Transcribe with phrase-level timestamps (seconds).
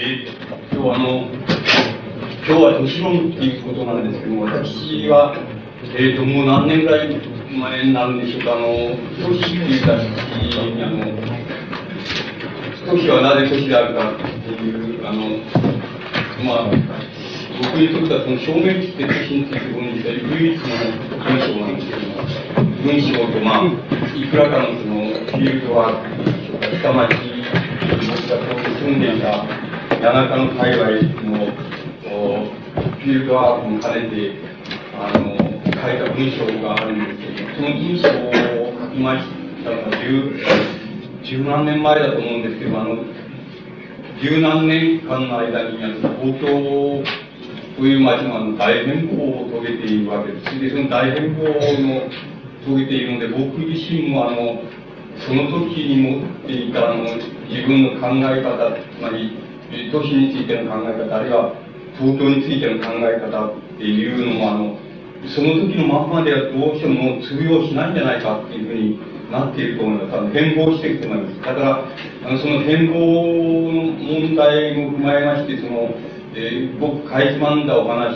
[0.00, 0.30] ー、
[0.70, 5.34] 今日はあの、今日は都市論っていうことなんですけども、私は、
[5.90, 10.06] えっ、ー、と、もう何年ぐらい前になるんでしょうか、あの、都市っていう雑誌
[10.70, 11.02] に、あの、
[12.86, 15.34] 都市はなぜ都市であるかっていう、あの、
[16.46, 20.78] まあ、僕にとってはその表現って都市について論じた唯一の
[21.26, 22.22] 文章なんですけども、
[22.86, 23.74] 文章と、まあ、
[24.14, 27.18] いくらかのその、フィールドワークでしか、下町、
[28.78, 29.67] 住んでいた
[30.00, 30.90] 谷中の界隈
[31.26, 34.38] のフィールドワークも兼ねて、
[34.94, 39.26] あの、書いた文章があるんですけど、その文章を書きまし
[39.64, 40.38] たのが十、
[41.24, 42.96] 十何年前だと思うんですけど、あの、
[44.22, 47.02] 十何年間の間に、あの、東京
[47.76, 50.60] という街の大変更を遂げているわけです。
[50.60, 52.08] で、その大変更の
[52.64, 54.62] 遂げているので、僕自身もあの、
[55.26, 59.47] その時に持っていたあの、自分の考え方、つまり、
[59.92, 61.52] 都市についての考え方、あるいは
[61.98, 64.76] 東京についての考え方っていうのも、あの、
[65.34, 68.98] その時のままではどうしても通用しないんじゃないかっていうふうに
[69.32, 70.32] なっていると思います。
[70.32, 71.40] 変貌していくと思います。
[71.42, 71.84] だから、
[72.24, 75.90] あのその変貌の問題も踏まえまして、その、
[76.34, 78.14] えー、僕、かいつまんだお話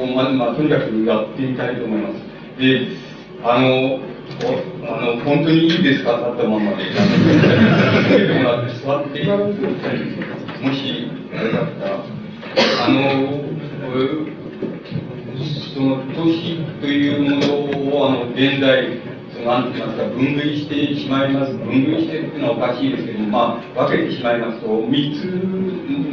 [0.00, 2.14] を、まず、まあ、とにかくやってみたいと思います。
[2.58, 2.88] で、
[3.44, 4.00] あの、
[4.88, 6.16] あの、本当にいいですか？
[6.16, 6.84] 立ったままで。
[8.26, 9.20] てもらって座って、
[10.62, 12.04] もし、あれだったら、
[12.84, 13.42] あの、
[15.74, 17.30] その都市というも
[17.90, 19.00] のを、あの、現在、
[19.34, 21.52] そのなんて言いますか、分類してしまいます。
[21.54, 25.24] 分類してっていうのはおかしいですけど、まあ、分けてしまいますと、3つ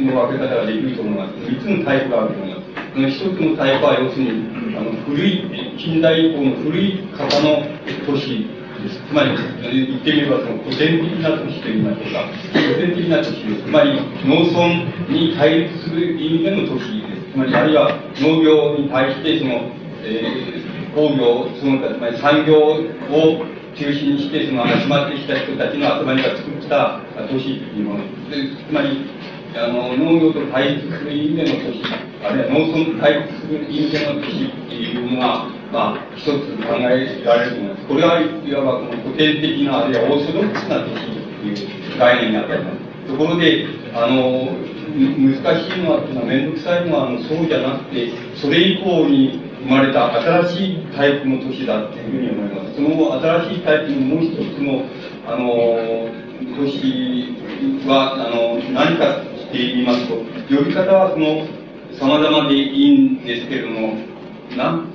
[0.02, 1.34] の分け方ができると思います。
[1.46, 2.66] 3つのタイプがあると思います。
[2.92, 5.46] その1つのタイプは、要するに、あの、古い、
[5.78, 7.62] 近代以降の古い方の
[8.04, 8.59] 都市。
[8.88, 12.24] つまり、言ってみればその古典的な都市といいましょうか。
[12.52, 13.44] 古典的な都市。
[13.44, 14.68] つまり、農村
[15.08, 17.32] に対立する意味での都市です。
[17.32, 19.70] つまり、あるいは農業に対して、その、
[20.02, 23.44] えー、工業、その、つまり産業を
[23.76, 28.36] 中心にして、その集まってきた人たちの集まりが作った都市っていうもので
[28.68, 29.06] つまり、
[29.54, 31.82] あの、農業と対立する意味での都市、
[32.22, 37.86] あるいは農村と対立する意味での都市っていうのが、まあ、一つ考えられると思います。
[37.86, 42.90] これはいわばこの古典的な、あるいはオーソドックスな都市という概念に当たります。
[43.06, 44.50] ところで、あの、
[44.90, 52.74] 難しいのは、めんどくさいのは、そうじゃなくて、それ以降に生まれた新しいタイプの都市だっていうふうに思います。
[52.74, 54.82] その新しいタイプのもう一つの、
[55.26, 56.10] あの、
[56.58, 57.34] 都市
[57.86, 60.16] は、あの、何かって言いますと、
[60.50, 61.46] 呼び方はその、
[61.94, 63.94] 様々でいいんですけれども、
[64.56, 64.86] なん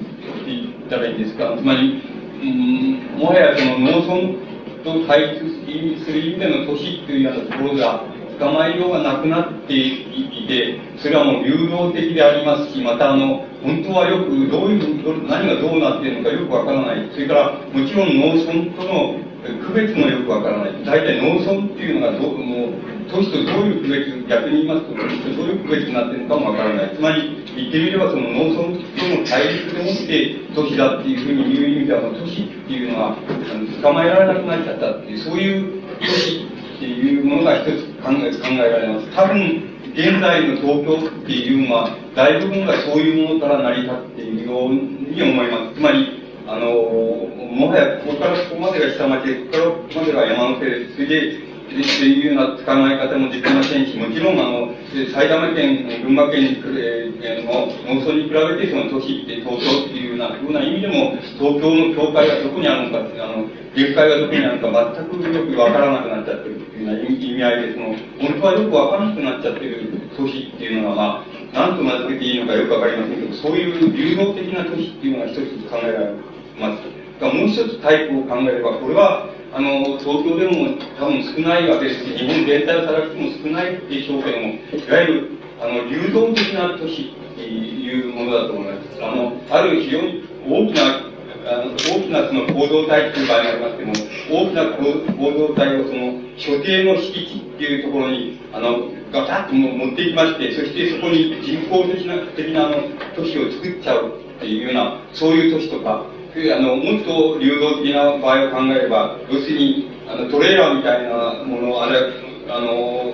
[0.45, 1.55] 言ったらいいですか？
[1.57, 2.01] つまり、
[2.41, 4.37] うん、もはやその農村
[4.83, 8.03] と対立する意味での都市っていうようなところが、
[8.37, 17.09] 捕まえようがなくなっていて、それはもう流動的でありますし、またあの、本当はよくどういう、何がどうなっているのかよくわからない。
[17.13, 19.15] それから、もちろん農村との
[19.53, 20.83] 区別もよくわからない。
[20.85, 22.73] 大体農村っていうのがど、もう、
[23.11, 26.95] 都市とどういう区別、逆に言いますと、都市とどういう区別になってるのかもわからない。
[26.95, 33.17] つまり、言ってみればその農村との対立でもって都市だっていうふうに言う意味では、都市っていうのは、
[33.81, 36.45] 捕まえられなくなっちゃったっていう、そういう都市
[36.75, 39.07] っていうものが一つ考え考えられます。
[39.15, 45.74] 多分、現在の東京っていうのは、大部分がそういうものから成り立っているように思います。
[48.95, 54.71] ここまでが下町で、ここからここまでが山の手で、それで、っていうような考え方もできませんし、もちろん、あの、
[55.11, 67.85] 埼玉県、群馬県、えの農村に比べて、その都市って東京っていうようなふうな意味でも、東京の境界がどこにあるのか、あの、限界がどこにあるのか、全くよくわからなくなっちゃってるっていうような意味合いで、その、
[68.21, 76.13] 本当はよくわからなくなっちゃってる都市っていうのは、まあ、なんと名付けていいのかよくわかりませんけど、そういう流動的な都市っていうのが一つ考えられ
[76.59, 76.94] ます。
[77.21, 85.29] もう一つタイプを考えれば、これは、あの、東京でも多分少ないわけですし、日本全体を探しても少ないでしょうけども、いわゆる、
[85.61, 89.03] あの、流動的な都市っていうものだと思います。
[89.03, 91.15] あの、ある非常に大きな、
[91.47, 93.93] あの大きなその構造体という場合がありますけども、
[94.31, 94.65] 大きな
[95.15, 102.75] 構造体をその所定の敷地っていうところに、あの、ガタッと持っていきまして、そしてそこに人工的な的なあの
[103.15, 106.05] 都市を作っちゃうっていうような、そういう都市とか、
[106.35, 111.99] あの、もっと流動的な場合を考えれば、要するに、あの、トレーラーみたいなもの、あれ、
[112.49, 113.13] あの、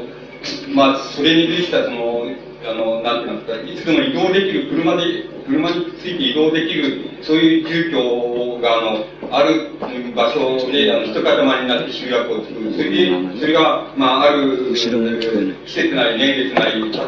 [0.73, 2.25] まあ、それに類したその、
[2.65, 5.03] あの、なんていうんですか、いつでも移動できる、車で、
[5.45, 9.71] 車について移動できる、そういう住居が、あの、ある
[10.15, 12.71] 場所で、あの、一塊になって集約を作る。
[12.73, 17.03] それで、それが、まあ、ある、季節なり年月なり、た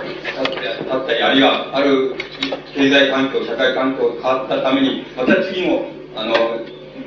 [0.98, 2.16] ったり、あるいは、ある
[2.76, 6.34] 経済環境、社会環境が変わったために、また次の、あの、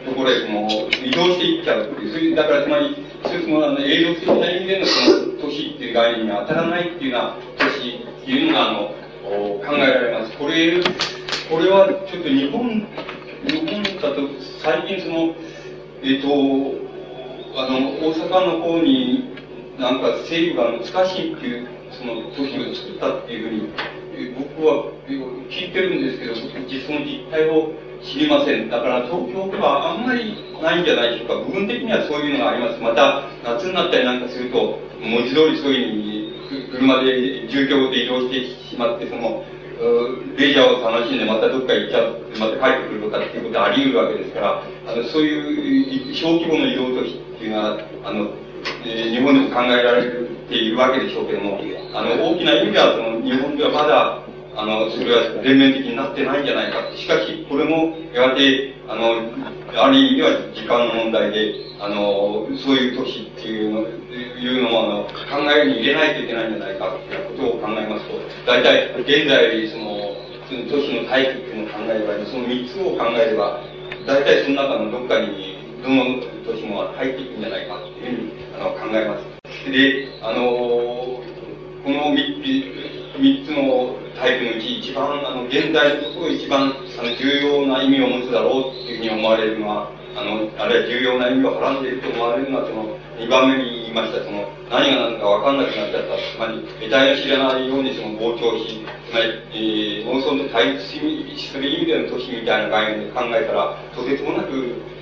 [0.04, 0.68] ところへその
[1.04, 8.88] 移動していっちゃうっていう、それだからつまり、一つのあの営業的な意味でのその都市っていう概念に当たらないっていうような都市っていうのが、あの、
[9.66, 10.36] 考えられます。
[10.36, 10.80] これ、
[11.50, 12.86] これはちょっと日本、
[13.46, 14.28] 日本だと
[14.62, 15.34] 最近その、
[16.02, 16.28] えっ、ー、と、
[17.58, 19.36] あの、大阪の方に
[19.78, 24.92] なんか整備が難しいっていう、その都市を作ったっていうふうに、僕は
[25.50, 26.34] 聞いてるんですけど、
[26.68, 27.72] 実の実態を
[28.02, 28.68] 知りません。
[28.68, 31.34] だから東京ではあんまりないんじゃないでしょうか。
[31.44, 32.80] 部分的にはそういうのがあります。
[32.80, 39.44] また、夏になったりなんかすると、文字通りそういうふうに車で住居で移動してしまって、その、
[40.36, 48.30] レジャーを楽しんでまたどっか行っちゃう、また帰ってくるとかっていうことはあり得るわけですから、あの、そういう小規模の移動都市っていうのは、あの、
[48.84, 51.58] えー、日本でも考えられるっているわけでしょうけども、
[51.92, 54.22] あの、大きな意味ではその、日本ではまだ、
[54.56, 56.80] あの、それは全面的になってないんじゃないか。
[56.96, 59.20] しかし、これも、やがて、あの、
[59.74, 68.16] ある意味では時間の問題で、あの、そういう都市っていうの、いうのも、あの、考えに入れないといけないんじゃないかっていうことを考えますと、
[68.46, 70.16] 大体、現在、その、
[70.48, 73.60] その都市の体育っていうのを考えれば、その三つを考えれば、
[74.06, 79.35] 大体その中のどっかに、どの都市も入っていくんじゃないかっていうふうに、あの、考えます。
[79.70, 96.20] で、あの、この三つのタイプのうち一番、あの、現代こそ一番、あの、重要な意味を持つだろうというふうに思われるのは、あの、あるいは重要な意味をはらんでいると思われるのは、その、二番目に言いました、その、何が何かわかんなくなっちゃった。
[96.20, 104.52] つまり、得体の知らないようにその膨張し、つまり、えー、農村と対立する意味での都市みたいな概念で考えたら、とてつもなく、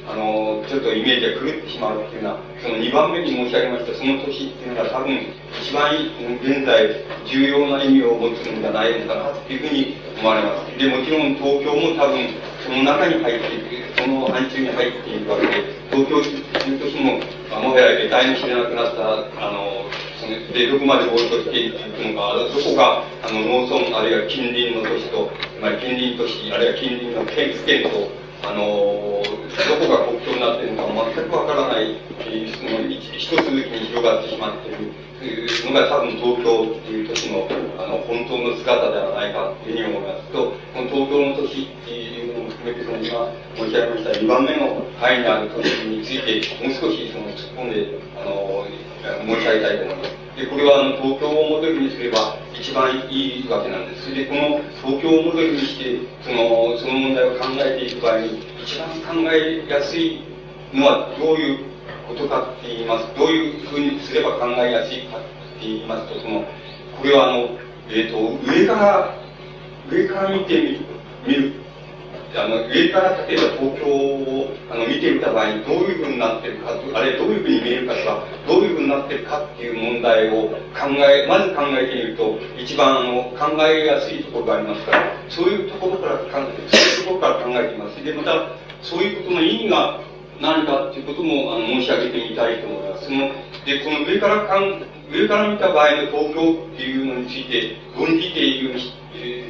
[0.07, 5.19] あの、ちょっとイメージが狂ってしまうっていうような、その2番目に申し上げました、その年っていうのが多分、
[5.59, 5.91] 一番
[6.39, 10.79] 現在重要な意味を持つんじゃないのかなっていうふうに思われます。
[10.79, 12.31] で、もちろん東京も多分、
[12.65, 17.21] その中に入っていく、その範疇に入っているわけで、東京という年も、
[17.61, 19.05] もはや得体の知れなくなった、
[19.37, 19.85] あの、
[20.49, 25.29] で、どこまで暴走していくのか、どこが、あの、農村、あるいは近隣の都市と、
[25.61, 28.09] まり近隣都市、あるいは近隣の県県と、
[28.49, 33.61] あの、どこが国境になっているのか全くわからない、その一つに
[33.93, 35.05] 広がってしまっている
[35.65, 42.14] のが多分東京っていう都市のあの本当の姿ではないかというふうに思いますと、この東京の都市っていう
[42.65, 48.67] のも含めて、その今申し上げました2番目の範囲にある都市について、もう少しその突っ込んで、あの、
[49.27, 50.25] 申し上げたいと思います。
[50.37, 54.13] で、これはあの東京をモデルにすれば一番いいわけなんです。
[54.15, 58.89] で、この東京をモデルにして、その、その問題を考えていく場合に、一番
[59.23, 60.23] 考えやすい
[60.73, 61.59] のはどういう
[62.09, 63.07] ことかって言います。
[63.17, 65.27] どういうふうにすれば考えやすいかって
[65.61, 66.45] 言いますと、その、
[66.99, 67.49] これはあの、
[67.91, 68.19] えっ、ー、と、
[68.51, 69.15] 上から、
[69.91, 70.81] 上から見て
[71.27, 71.64] みる
[72.37, 88.05] あの、上から例えば東京をあの見てみた場合にどういうふうになってるかあれどういうふうに見えるかとか、どういうふうになってるかっていう問題を考え、まず考えてみると、一番あの考えやすいところがありますから、そういうところから考えて、そういうところから考えています。
[88.05, 88.49] で、また、
[88.83, 90.01] そういうことの意味が
[90.41, 93.05] 何かっていうこともあの申し上げてみたいと思います。
[93.05, 93.19] その
[93.65, 98.81] で、この上からかん、上から見た場合の東京っていうのについて、論じている、
[99.15, 99.44] えー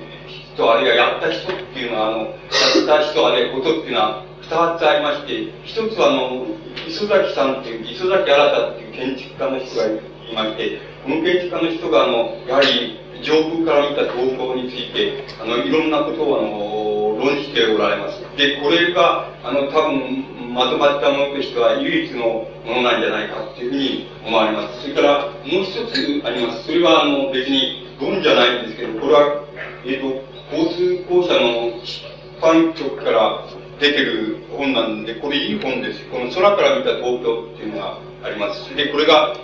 [0.54, 6.46] 人、あるいはやった人っていうのは、あの、やった人、あるいはことっていうのは、二つありまして、一つはあの、
[6.87, 10.00] 磯崎さんっていう、磯崎新っていう建築家の人がい
[10.34, 18.20] まして、この建築家の人が、あの、やはり、上空から見た東京について、あの、いろんなことを、あの、論じておられます。
[18.37, 24.82] で、これが、あの、多分、まとまったものとしては唯一のものなんじゃないかっていうふうに思われます。
[24.82, 26.64] それから、もう一つあります。
[26.66, 29.44] それは、あの、別に論じゃないんですけど、これは、
[29.87, 32.04] えっ、ー、と、交通公社の出
[32.40, 33.44] 版局から
[33.85, 36.09] 出てる本なんで、これいい本です。
[36.09, 38.75] この空から見た東京っていうのがあります。
[38.75, 39.37] で、これが、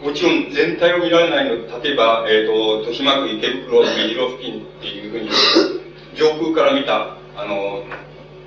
[0.00, 5.28] もちろん全体を見られないので例えば、えっ、ー、と、豊島区池袋、目白付近っていうふうに、
[6.14, 7.82] 上空から見た、あの、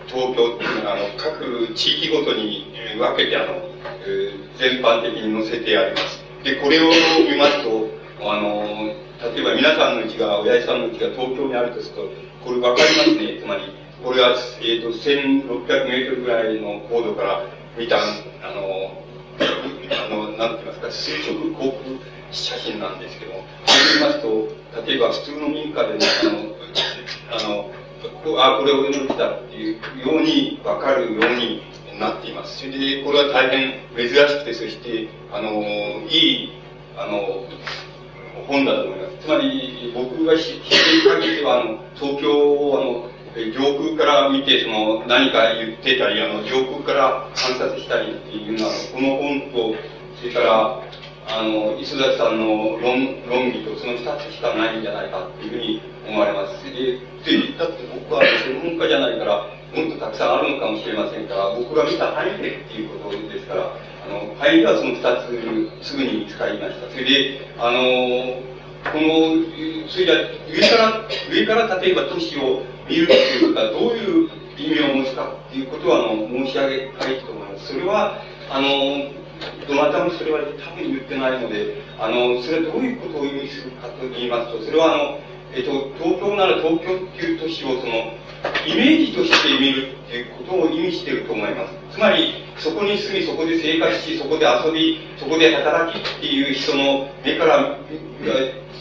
[0.07, 3.67] 東京っていうのが、あの、各地域ごとに分けて、あの、
[4.07, 6.23] えー、全般的に載せてあります。
[6.45, 6.87] で、これを
[7.29, 7.89] 見ますと、
[8.23, 8.63] あの、
[9.35, 12.01] 例えば皆さんの家が、親父さんの家が東京にあるとすると、
[12.45, 13.41] これわかりますね。
[13.41, 17.45] つまり、これは、えっ、ー、と、1600メートルぐらいの高度から
[17.77, 18.91] 見た、あの、
[19.39, 26.05] あの、なんて言いますか、垂直航空写真なんですけども、こう言いますと、例えば普通の民家でね、
[27.31, 27.69] あの、
[28.35, 31.61] あの、あ、これ俺の家だっていうようにわかるように
[31.97, 32.57] なっています。
[32.59, 35.61] それで、これは大変珍しくて、そして、あの、
[36.09, 36.51] いい、
[36.97, 37.45] あの、
[38.47, 39.25] 本だと思います。
[39.25, 49.75] つまり、僕が知っている限りでは、あの、東京を、あの、上空から見て、その、何か言ってたり、あの、上空から観察したりっていうのは、この本と、
[50.21, 50.83] それから、
[51.27, 56.63] あの、磯崎さんの論論議とその二つしかないんじゃないかっていうふうに思われます。
[56.65, 65.01] で、でだって僕は専門家じゃないから、もっとたくさんあるのかもしれませんから、僕が見た範囲でっていうことですから、あの、範囲ではその二
[65.81, 66.91] つすぐに見つかりました。
[66.91, 68.52] それで、あの、
[68.91, 70.11] この、それで
[70.51, 77.73] 上から、上から例えば都市を見るっていうことはどういう意味を持つかっていうことは、あの、申し上げたいと思います。
[77.73, 78.67] それは、あの、
[79.67, 85.19] どなたもそれは多分言ってないので、あの、それはどういうことを意味するかと言いますと、それはあの、
[85.53, 85.71] えっと、
[86.01, 88.13] 東京なら東京っていう都市をその、
[88.65, 91.73] イメージとして見るっていうことを意味していると思います。
[91.91, 97.77] つまり、そこに住み、そこで生活し、そこで遊び、そこで働きっていう人の目から、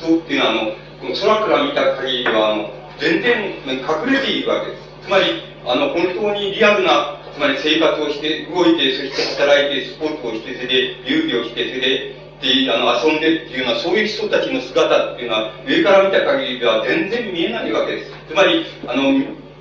[0.01, 0.61] そうっていうのは、あの、
[1.01, 4.83] この空から見た限りは、あの、全然隠れているわけです。
[5.07, 5.25] つまり、
[5.67, 18.13] あの、本当にリアルなつまり生活をして、動いて、そして働いて、スポーツをして、それで遊戯をして、それで、で、あの、遊んでっていうのは、そういう人たちの姿っていうのは、上から見た限りでは全然見えないわけです。
[18.29, 19.03] つまり、あの、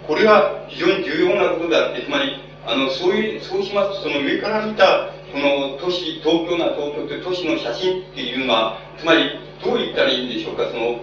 [0.07, 10.99] これは非常に重要なことであって、つまり、あの、そういう、そうしますと、その上から見た、この都市、東京な東京という都市の写真っていうのは、つまり、どう言ったらいいんでしょうか、その、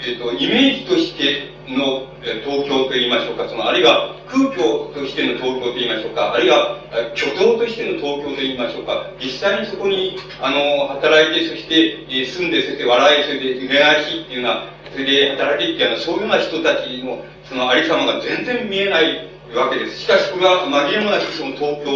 [0.00, 2.06] えっ、ー、と、イメージとしての、
[2.44, 4.62] 東京と言いましょうか、その、あるいは空虚
[4.94, 6.78] としての東京と言いましょうか、あるいは
[7.14, 20.00] 虚像としての東京と言いましょうか、実際にそこに、あの、働いて、そして、えー、住んで、そして笑い、それで恋愛しっていうような、それで働きっていうような、そういうような人たちの、そのありさまが全然見えないわけです。
[20.00, 21.92] しかし、これは紛れもなくその東京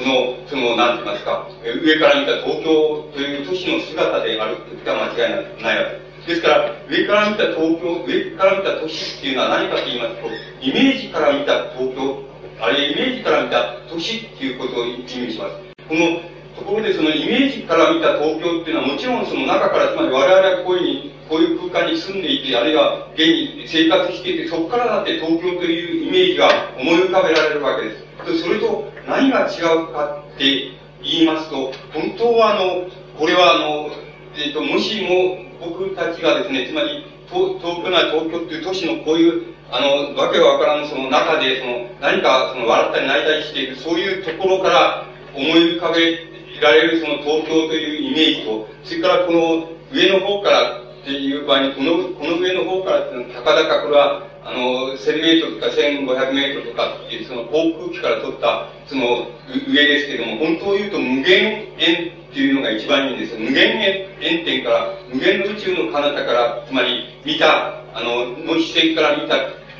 [0.00, 6.28] の、その、なんて言いますか、上から見た東京という都市の姿であるということは間違いないわけです。
[6.28, 10.26] ですから、上から見た東京、上から見た都市っていうのは何かと言いますと、
[10.60, 12.22] イメージから見た東京、
[12.60, 15.54] あるいはイメージから見た都市っていうことを意味します。
[15.88, 16.20] この
[16.56, 26.48] ところでそのイメージから見た東京っていうのはもちろんその中から、つまり我々はこういうに、こういう空間に住んでいて、あるいは現に生活していて、そこからだって東京というイメージが
[26.78, 28.42] 思い浮かべられるわけです。
[28.42, 30.72] それと何が違うかって
[31.02, 33.90] 言いますと、本当はあの、これはあの、
[34.36, 59.26] えっ、ー、と、もしも僕たちがですね、つまり東京な東京っていう都市のこういう、あの、わけわからんその中で、その、何かその笑ったり泣いたりしている、そういうところから思い浮かべられるその東京というイメージと、それからこの上の方からっていう場合に、この、この上の方からっていうのは、たかだかこれは、あの、1000メートルとか1500メートルとかっていう、その航空機から取った、その
[59.68, 63.40] 上ですけれども、本当を言うと無限円っていうのが一番いいんですよ。
[63.40, 63.78] 無限
[64.20, 69.36] 円点から、無限の宇宙の彼方から、つまり見た、あの、の視線から見た、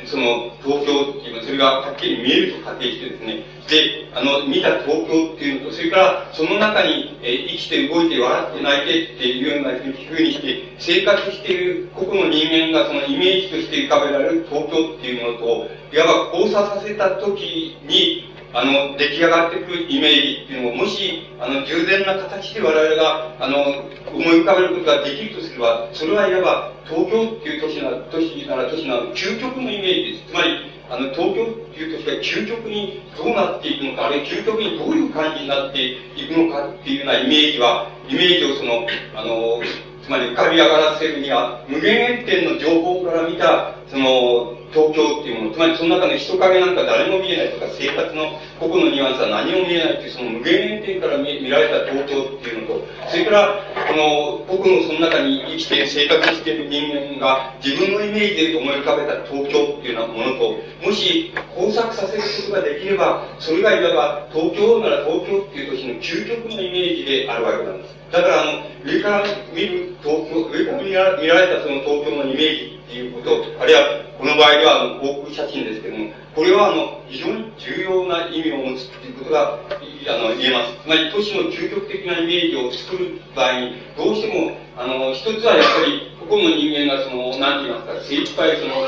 [0.06, 30.32] その東京っていうのそれがはっきり見えると仮定してですね、で、あの、見た東京っていうのと、それからその中に、えー、生きて動いて笑って泣いてっていうようなふうにして、生活している個々の人間がそのイメージとして浮かべられる東京っていうものと、いわば交差させた時に、あの、出来上がってくるイメージっていうのを、もし、あの、従前な形で我々が、あの、思い浮かべることができるとすれば、それはいわば、東京っていう都市な、都市なら都市な究極のイメージです。
[30.32, 35.82] つまり、あの、東京という都市が究極にどうなっていくのか、あるいは究極にどういう感じになって
[36.16, 39.60] いくのかっていうようなイメージは、イメージをその、あの、
[40.06, 60.54] つまり浮かび上がらせるには、無限遠点の情報から見た、その、東京っていうもの、つまりその中の人影なんか誰も見えないとか、生活の個々のニュアンスは何も見えないっていう、その無限遠点から見見られた東京っていうのと、それから、この、個々のその中に生きて生活している人間が自分のイメージで思い浮かべた東京っていうようなものと、
[60.86, 67.95] もし工作させることができれば、それがいわば東京なら東京っていう都市の究極のイメージであるわけなんです。
[68.12, 68.52] だから、あの、
[68.84, 73.82] 上から見る東京、上から見ら見られたその東京のイメージっていうこと、あるいは、
[74.18, 80.76] この場合では、あの、航空写真ですけども、これは、あの、非常に重要な意味を持つっていうことが、あの、言えます。
[80.82, 88.86] つまり、都市の究極的なイメージを作る場合に、どうしても、あの、一つはやっぱり、個々の人間がその、なんて言いますか、精一杯その、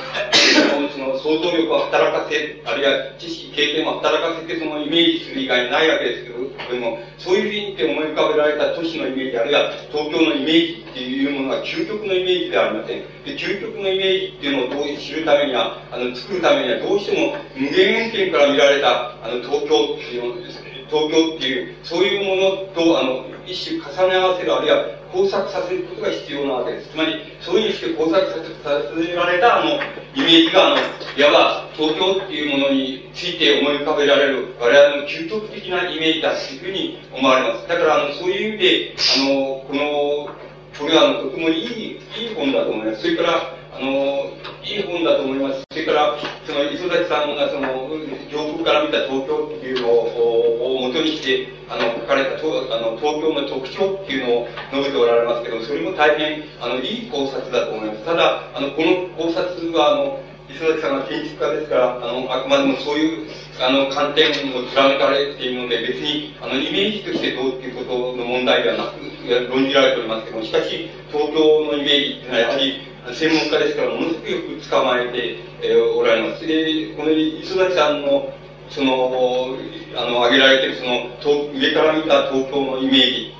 [0.90, 13.00] その想像力を働かせ、あるいは知識、経験を働かせてそのイメージする以外にないわけですけど、でも、そういうふうにって思い浮かべられた都市のイメージ、あるいは東京のイメージっていうものは究極のイメージではありません。
[13.24, 20.32] で、究極のイメージっていうのをどう知るためには、あの、作るためにはどうしても無限遠点から見られた、あの、東京っていう
[20.88, 26.88] 東京っていう、そういうものと、あの、一種重ね合わせる、あるいは交錯させることが必要なわけです。
[26.88, 28.26] つまり、そういうして交錯
[28.62, 29.72] させられた、あの、
[30.14, 30.76] イメージが、あの、
[31.16, 37.68] いわば、東京っていうものについて思い浮かべられる、我々の究極的なイメージだというふうに思われます。
[37.68, 40.34] だから、あの、そういう意味で、あの、この、
[40.78, 43.02] これは、あの、とてもいい、いい本だと思います。
[43.02, 44.26] それから、あの、
[44.66, 45.62] いい本だと思います。
[45.70, 47.94] それから、その、磯崎さんが、その、
[48.26, 58.04] 上空から見た東京っていうのを、を元にして、あの、書かれた、あの、東京の特徴っていうのを述べておられますけど、それも大変、あの、いい考察だと思います。
[58.04, 60.18] ただ、あの、この考察は、あの、
[60.50, 63.30] 磯崎さんが建築家ですから、あの、あくまでもそういう、
[63.60, 68.98] あの、観点を貫かれているので、別に、あの、イメージとしてどうっていうことの問題ではなく、
[69.54, 76.46] 論じられておりますけども、しかし、東京のイメージっていうのは、やはり、専門家ですから、ものすごくよく捕まえて、えー、おられます。
[76.46, 78.32] で、この磯崎さんの、
[78.70, 79.56] その、
[79.96, 83.34] あの、挙げられてる、その、上から見た東京のイメージ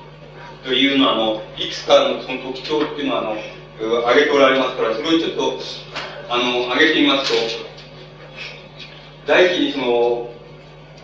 [0.65, 3.37] というのは、あの、いくつかのその特徴っていうのは、あの、
[4.09, 5.59] 挙げておられますから、それをちょっと、
[6.29, 7.69] あの、挙げてみますと、
[9.27, 10.31] 第一にその、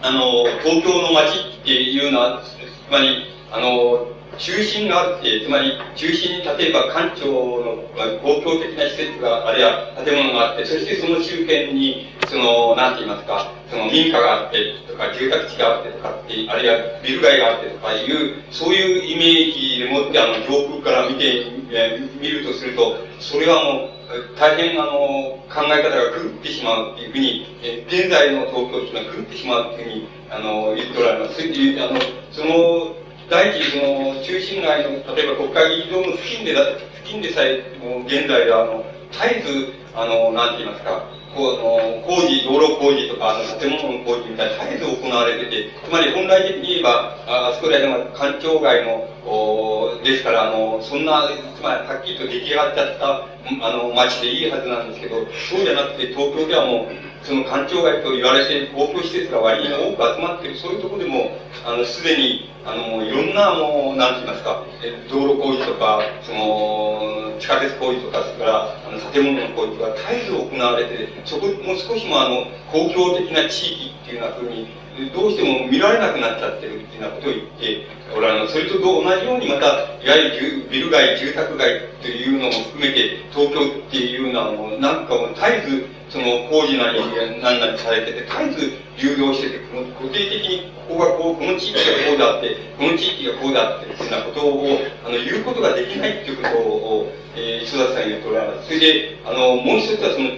[0.02, 4.06] あの、東京の街っていうのは、つまり、あの、
[4.38, 21.47] 中心があって、つまり中心に例えば官庁の公共的な施設が、あるいは建物があって、そしてその周辺に、その、なんて言いますか、その民家があってとか、住宅地があってとかって、あるいはビル街があってとかいう、そういうイメージでもって、あの、上空から見て、
[22.21, 23.95] 見るとすると、それはもう、
[24.38, 24.93] 大変あの、
[25.49, 31.41] 考え方が狂ってしまうっていうふうに、え現在の東京っていうのは狂ってしまうっていうふうに、あの、言っておられます。
[31.41, 31.47] あ
[31.93, 32.00] の、
[32.31, 51.25] その、第一、その、中心街の、例えば国会議事堂の付近でだ、付近でさえ、もう現在では、あの、絶えず、あの、なんて言いますか、こう、あの、工事、道路工事とか、あの、建物の工事みたいな絶えず行われてて、つまり本来的に言えば、ああそこら辺は環境外の、おですから、あの、そんな、
[51.57, 53.25] つまりはっきりと出来上がっちゃった、
[53.61, 55.16] あの、街でいいはずなんですけど、
[55.49, 56.88] そうじゃなくて、東京ではもう、
[57.24, 61.32] その環境外と言われている公共施設が割に多く集まっている、そういうところでも、
[61.64, 74.66] あの、すでに、あの、いろんな、もう、なんて言いますか、え道路工事とか、その、地下鉄工事とか、それから、あの、建物の工事が絶えず行われて、そこも少しも、あの、公共的な地域っていうようなふうに、
[75.12, 78.52] どうしても見られなくなっちゃってるっていうようなことを言っておられます。
[78.52, 79.66] それと同じようにまた、
[79.98, 87.00] いわゆるビル街、住宅街というのも含めて、東京っていうのはもう、なんかもう絶えず、その工事なり
[87.42, 98.66] 何なりされてて、絶えず流動してて、この固定的にここがこう、この地域がこうだって、この地域がこうだっていうようなことを、あの、言うことができないっていうことを、えー、磯田さんに言っておられます。
[98.66, 100.30] それで、あの、もう一つはその、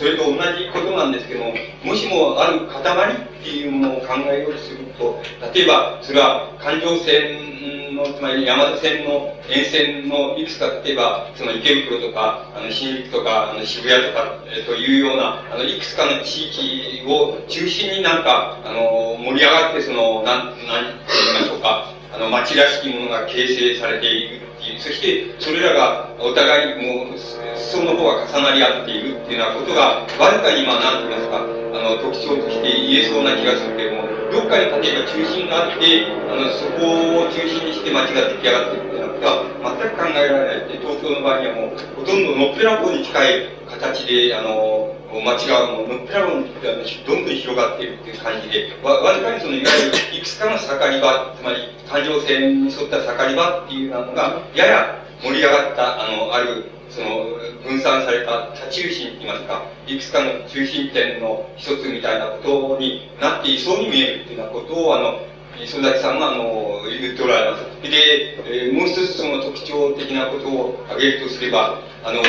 [0.00, 1.44] それと同じことなんですけど
[1.84, 5.20] も、しもある塊っていうものを考えようとすると、
[5.52, 27.18] 例えば、それは環状線の、つまり山手線の沿線のいくつか、例えば、その池袋とか、あの、新宿とか、あの、渋谷とか、えー、というような、あの、いくつかの地域を中心になんか、あの、盛り上がって、その、なん、なん、と言いましょうか、あの、街らしきものが形成されているっていう、そしてそれらがお互いもう、
[27.56, 57.26] 裾の方が重なり合っているっていうようなことが、わずかにまあ何と言いますか、あの、特徴として言えそうな気がするけれども、どっかに例えば中心があって、あの、そこを中心にして街が出来上がっているっていうようなことは全く考えられないって、東京の場合にはもう、ほとんどのっぺらぼうに近い形で、あの、街がもうのっぺらぼうにどんどん広がっているっていう感じで、わ、わずかにその、いわゆるいくつかの盛り場、つまり環状線に沿った盛り場っていうのが、やや盛り上がった、あの、ある、その、
[57.66, 65.20] 分散された多中心といいますか、いくつかの中心点の一つみたいなことになっていそうに見えるっていうようなことを、あの、
[65.62, 67.64] 磯崎さんが、あの、言っておられます。
[67.82, 72.22] で、えー、もう一つその特徴的なことを挙げるとすれば、あの、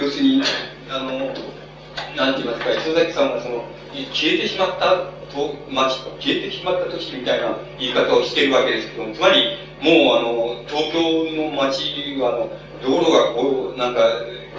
[0.00, 0.42] 要するに、
[0.88, 1.32] あの、
[2.16, 3.64] なんて言いますか、磯崎さんがその、
[4.12, 11.00] 消えてしまったと、町、消えてしまった都市みたいな言い方をしてるわけですけども、つまり、もうあの、東京
[11.36, 12.50] の街は、あの、
[12.82, 14.00] 道路がこう、なんか、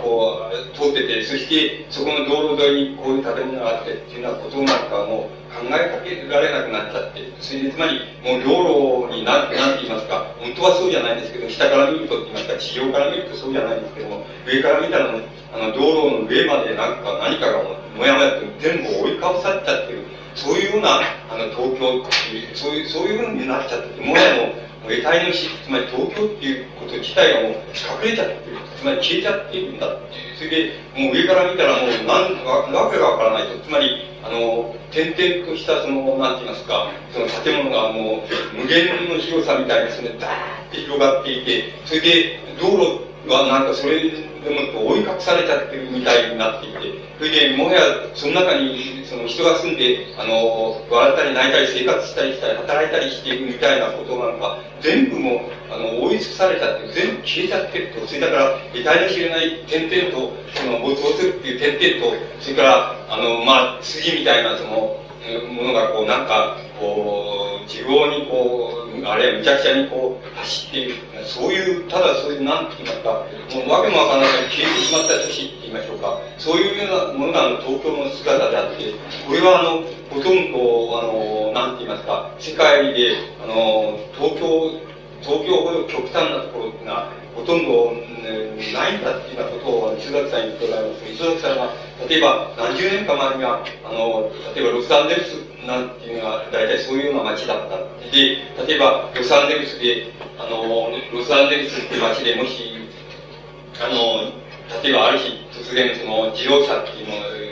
[0.02, 17.64] こう、通ってて、そして、そこの道路沿いにこういう建物があってっていうようなことなんかもう考えかけられなくなっちゃって、それでつまり、もう道路にな、なんて言いますか、本当はそうじゃないんですけど、下から見るとって言いますか、地上から見るとそうじゃないんですけども、上から見たら、あの、道路の上までなんか何かが
[17.98, 20.06] もやもやと全部覆いかぶさっちゃってる。
[20.38, 22.06] そういうような、あの、東京、
[22.54, 28.58] そういう、そういうふうになっちゃってて、もうも得体の死、つまり東京っていうこと自体がもう隠れちゃってる。
[28.78, 30.36] つまり消えちゃってるんだっていう。
[30.38, 33.58] それで、もう上から見たらもう何、わけがわからないと。
[33.66, 33.90] つまり、
[34.24, 44.28] あの、点々としたその、なんて言いますか、その建物がもう無限の広さみたいにその、ダーって広がっていて、それで道路はなんかそれで
[44.74, 46.80] も追い隠されちゃってるみたいになっていて、
[47.18, 47.82] それでもはや
[48.14, 64.96] その中にその人が住んで、あの、笑ったり泣いたり生活したりしたり働いたりしていくみたいなことなんか、全部もあの、追い尽くされちゃって、全部消えちゃってると、それだから、得体の知れない点々と、その、没頭するっていう点々と、それから、あの、まあ、筋みたいな、その、
[65.52, 70.96] ものがこう、なんか、こう、縦横にこう、あれ、むちゃくちゃにこう、走っている。
[71.24, 76.20] そういう、ただそういう、なんて言いますか、もうわけもわからない消えてしまった都市って言いましょうか。
[76.38, 78.94] そういうようなものがあの東京の姿であって、
[79.26, 84.72] これはあの、ほとんど、あの、なんて言いますか、世界で、あの、東京、
[85.22, 91.06] 東京ほど極端なところっていうのは、ほとんど、ね、ないんだっていうようなことを磯崎さんに言っておられます。
[91.06, 91.74] 磯崎さんは、
[92.10, 97.78] 例えば何十年か前には、あの、例えばロサンゼルスなんていうのは、大体そういうような街だった。
[97.78, 102.74] で、例えばロサンゼルスで、あの、ロサンゼルスって街でもし、
[103.80, 104.34] あの、
[104.84, 107.47] 例えばある日突然その自動車っていうもの、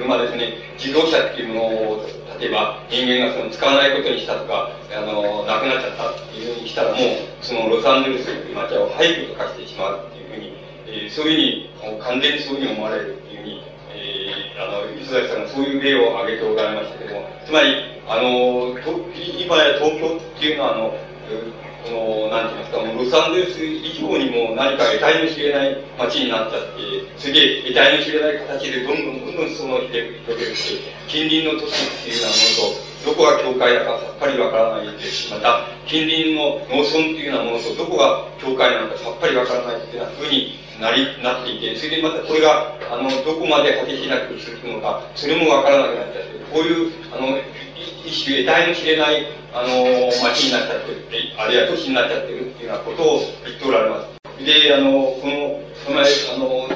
[0.00, 1.60] 車ですね、自動車っていうもの
[1.92, 2.06] を
[2.40, 7.00] 例えば人間がその使わないことにしたとか、あの、なくなっちゃったっていうふうにしたらもう、
[7.42, 10.56] そのロサンゼルスという街を廃墟と化してしまうっていうふうに、
[10.88, 17.76] えー、そういうふうに、完全にそういうふうに思われるっていうふうに、えー、あの、磯崎さんがそういう例を挙げておられましたけども、つまり、
[18.08, 18.72] あの、
[19.36, 20.96] 今や東京っていうのは、あの、
[21.84, 26.78] この、なんて言いますか、もうロサンゼルス以上にも何か得体の知れない街になっちゃって、
[27.16, 30.10] それで得体の知れない形でどんどんどんどんその広げて、
[31.08, 47.38] 近隣の都市っていうようなものと、どこが境界だかさっぱりわからないですし、また、近隣の農村っていうようなものとどこが境界なのかさっぱりわからないっていうような風になり、なっていて、それでまたこれが、あの、どこまで果てしなくするのか、それもわからなくなっちゃって、こういう、あの、
[48.04, 54.04] 一種得体の知れないあの、町になっちゃってるって、あるいは都市になっちゃってるっていうようなことを言っておられま
[54.38, 54.44] す。
[54.44, 56.68] で、あの、この、この前、あの、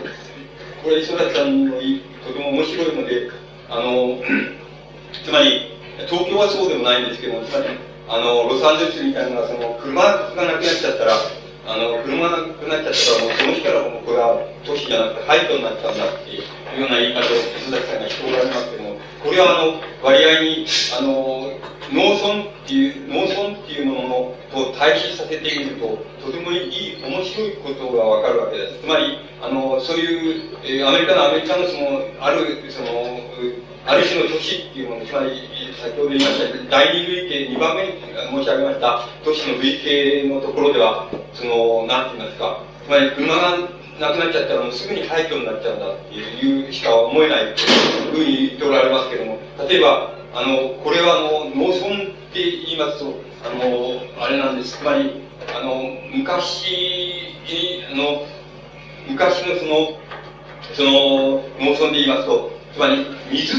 [0.83, 3.31] これ、磯崎さんのとても面白いので、
[3.71, 4.19] あの、
[5.25, 5.71] つまり、
[6.11, 11.13] 東京はそうでもないんですけども、つまり、あの、ロサンゼルスみたいなのが、その、車がなくなっちゃったら、
[11.67, 17.23] あの、車がなくなっちゃったら、もうその日からもうこれは都市じゃなくて廃墟になっちゃうんだっていうような言い方を
[17.57, 21.57] 磯崎さんがしておられますけども、これはあの、割合に、あの、
[21.89, 28.81] 農村っていう、農村っていうものと対比させてみると、とてもいい、面白いことがわかるわけです。
[28.81, 32.89] つまり、あの、そういう、えー、アメリカのアメリカのその、ある、その、
[33.87, 35.31] ある種の都市っていうもの、つまり、
[35.77, 43.59] 先ほど言いました、第二類型、2番目に申し上げました都市の類型のところでは、その、なんて言いますか、つまり車が
[44.01, 54.79] なくなっちゃったらもうすぐに廃墟になっちゃうんだっていうしか思えないというふうに言っておられますけども、例えば、あの、これはあの、農村って言いますと、あの、あれなんです。
[54.79, 55.21] つまり、
[55.55, 55.77] あの、
[56.11, 57.37] 昔、
[57.93, 58.25] あの、
[59.09, 59.99] 昔のその、
[60.73, 60.91] その、
[61.61, 63.55] 農村で言いますと、つまり、水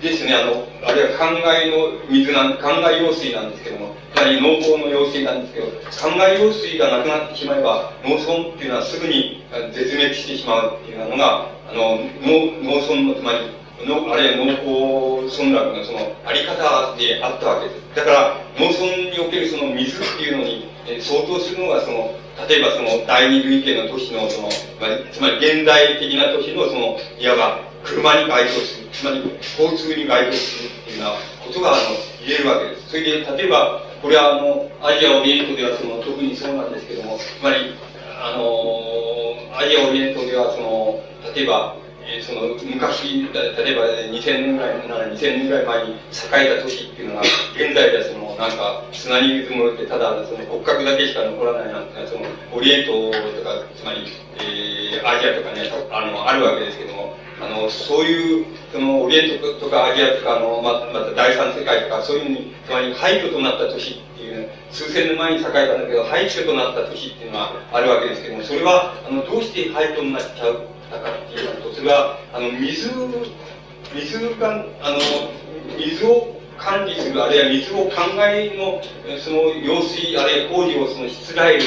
[0.00, 9.42] ですね、あの、あるいは灌漑の水なん、灌漑用水なんですけども、つまり農耕の用水なんですけど、灌漑用水がなくなってしまえば、農村っていうのはすぐに
[9.74, 13.50] 絶滅してしまうっていうのが、あの、農農村の、つまり、
[13.82, 17.82] の、あるいは農耕村落のそのあり方であったわけです。
[17.96, 22.14] だから、農村におけるその水っていうのに、え相当するのがその、
[22.48, 24.48] 例えばその第二類型の都市のその、
[24.78, 29.22] ま、つまり現代的な都市のその、いわば車に該当する、つまり
[29.58, 31.80] 交通に該当するっていうようなことがあの
[32.24, 32.88] 言えるわけです。
[32.88, 37.74] それで、例えば、これはあの、アジアオリエントではその、特にそうなんですけども、つまり、
[38.20, 41.02] あの、アジアオリエントではその、
[41.34, 45.96] 例えば、えー、その昔、例えば2000年ぐらいら2000年ぐらい前に栄
[46.48, 47.22] えた都市っていうのが、
[47.54, 52.22] 現在ではそのなんか砂に埋もれて、ただその骨格だけしか残らないなんてその
[52.54, 54.06] オリエントとか、つまり、
[54.38, 72.90] えー、アジアとかね、あの、あるわけですけども、あの、そういう、その、オリエントとかアジアとか、あの、ままた第三世界とか、そういうふうに、つまり廃墟となった都市っていう、数千年前に栄えたんだけど、廃墟となった都市っていうのはあるわけですけども、それは、あの、どうして廃墟になっちゃうたかっていうと、それは、あの、水、
[73.92, 74.98] 水が、あの、
[75.76, 78.82] 水を管理する、あるいは水を考えの、
[79.18, 81.62] その、用水、あるいは工事をその、しつらえる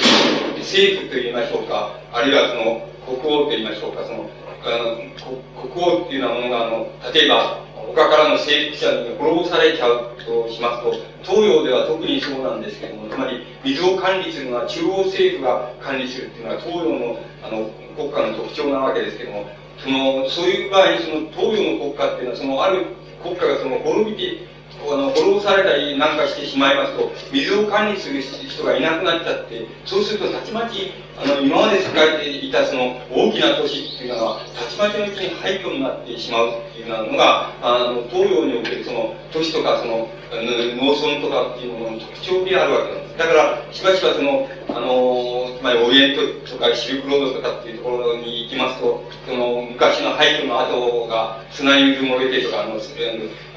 [0.60, 4.30] 政府と言いましょうか、あるいはその、国王と言いましょうか、その、
[4.64, 7.62] あの国王っていうようなものが、あの、例えば、
[7.96, 19.46] 他からの征服者に滅ぼされちゃうとしますと、東洋では特にそうなんですけども、つまり、水を管理するのは中央政府が管理するっていうのは東洋の、あの、国家の特徴なわけですけども、
[19.78, 22.86] その、そういう場合に、その東洋の国家っていうのは、その、ある
[23.24, 24.52] 国家がその、滅びて、
[24.90, 31.82] あの、滅ぼされたりなんかしてしまいますと、水を管理する人がいなくなっちゃって、そうすると、たちまち、あの、今まで栄
[32.22, 43.18] えていたその、大きな都市っていうのは、たちまちのうちに廃墟になってしまうっていうのが、あの、東洋におけるその、都市とかその、農村とかっていうものの特徴であるわけなんです。
[43.18, 52.80] だから、しばしばその、あの、つまりオリエントとかシルクロードとかっていうところに行きますと、その、昔の廃墟の跡が砂に埋もれてとか、あの、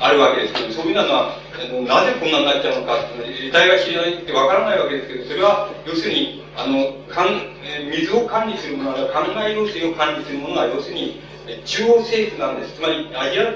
[0.00, 1.38] あるわけですけど、そういうのは、
[1.86, 7.54] なぜこんなになっちゃうのかって、得体が知らないってわからないわけですけど、それは、要するに、あの、かん
[7.90, 11.20] 水を管理するものは、考え用水を管理するものは、要するに、
[11.64, 12.74] 中央政府なんです。
[12.74, 13.52] つまり、アジア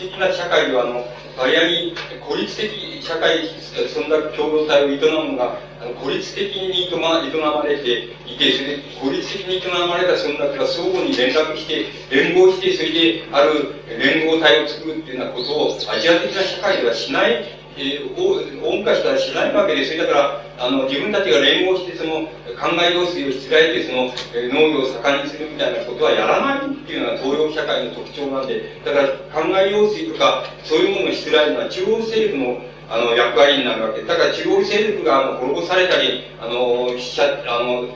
[0.00, 1.04] 的な社会では、あの、
[1.36, 7.20] 割合に孤立的社会存続共同体を営むのが、あの孤立的に営ま
[7.62, 20.04] れていて、それで孤立的に営まれた存続が相互に連絡して、連合して、それである連合体を作るっていうようなことをアジア的な社会ではしないえー、大昔からしないわけですよ。
[20.04, 22.28] だから、あの、自分たちが連合して、その、
[22.60, 34.02] 考え用水をしつらえて、その、えー、農業を盛んにするみたいなことはやらないっていうのが東洋社会の特徴なんで、だから、考え用水とか、そういうものをしつらえるのは中央政府の、あの、役割になるわけ。
[34.02, 37.88] だから、中央政府が、あの、滅ぼされたり、あの、しちゃ、あの、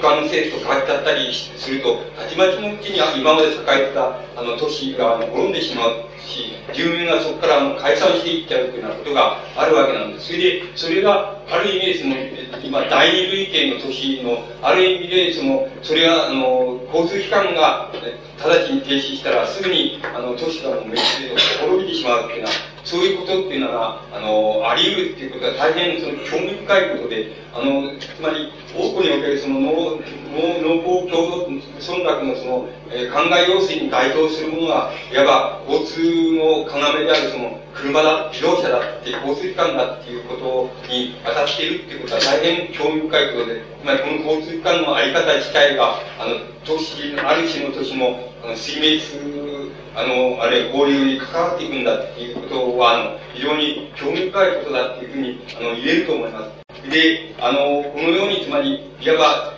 [0.00, 6.04] 他の政府と変わっちゃったりすると、たちまちのうちに今まで栄えた、あの、都市が、滅んでしまう。
[6.24, 10.26] し、住民がそこからあの解散していっちゃうというようなことがあるわけなんです。
[10.26, 17.90] それで、それが、ある意味でその、今、第二類型の都市の、ある意味で、その、それが、あの、交通機関が
[18.38, 29.98] 直ちに停止したら、すぐに、あの、都市がもう滅びてしまうっていうような、そういうことっていうのが、あの、あり得るっていうことは大変その興味深いことで、あの、つまり、多くにおけるその脳、
[30.34, 36.00] 農耕共同村落のその、えー、考え用水に該当するものが、いわば交通
[36.32, 56.90] の要であるその、車だ、自動車だって、交通機関だっていうことに当たっているっていうことは大変興味深いことで、つまりこの交通機関のあり方自体が、あの、都市、ある種の都市の、あの、水滅、あの、あれ、交流に関わっていくんだっていうことは、あの、非常に興味深いことだっていうふうに、あの、言えると思います。
[56.90, 59.53] で、あの、このように、つまり、いわば、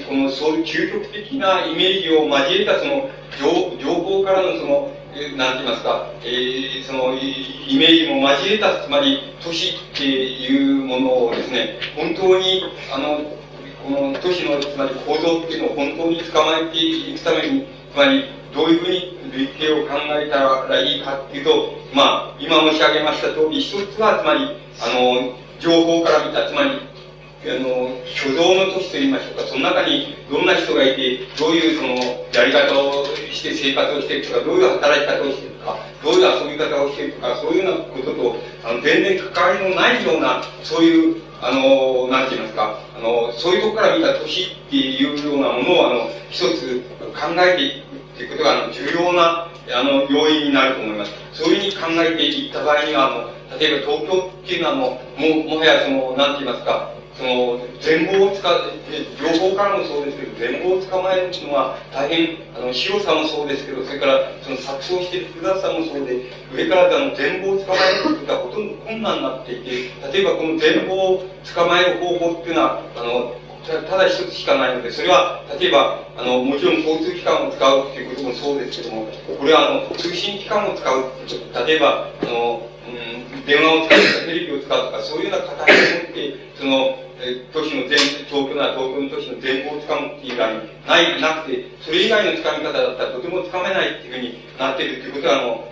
[0.00, 4.90] この、そういう究極的なイメージを交えた、その、情情報からの、その、
[5.36, 13.20] なんて言いますか、えー、その、イメージも交えた、つまり、都市っていうものをですね、本当に、あの、
[13.84, 26.70] この都市の、つまり構造っていうのを本当に捕まえていくために、つまり、どういうふうに類型を考えたらいいかっていうと、まあ、今申し上げました通り、一つは、つまり、あの、情報から見た、つまり、
[27.52, 51.12] あの、虚像の都市と言いましょうか、その中にどんな人がいて、どういうその、やり方をして生活をしているとか、どういう働き方をしているとか、どういう遊び方をしているとか、そういうようなことと、あの、全然関わりのないような、そういう、あの、なんて言いますか、あの、そういうところから見た都市っていうようなものを、あの、一つ考えていくということが、あの、重要な、あの、要因になると思います。
[51.32, 58.62] そういうふうに考えていった場合には、あの、例えば東京っていうのはもう、も、もはやその、なんて言いますか、その、全貌を使う、
[59.18, 69.70] 情報からもそうですけど、全貌を捕まえるのは大変、あの、広さもそうですけど、それから、その錯綜している複雑さもそうで、上からあの、全貌を捕まえることがほとんど困難になっていて、
[70.12, 71.22] 例えばこの全貌を
[71.54, 79.06] 捕まえる方法っていうのは、あの、ただ一つしかないので、それは、例えば、あの、もちろん交通機関を使うっていうこともそうですけども、
[79.38, 81.04] これは、あの、通信機関を使う、
[81.66, 95.64] 例えば、あの、うん、電話を使うとか、テレビを使うとか、そういうような形に持って、その、え都市の全、東京なら東京の都市の全貌をつかむっていう以外にない、なくて、それ以外のつかみ方だったらとてもつかめないっていうふうになっているっていうことは、あの、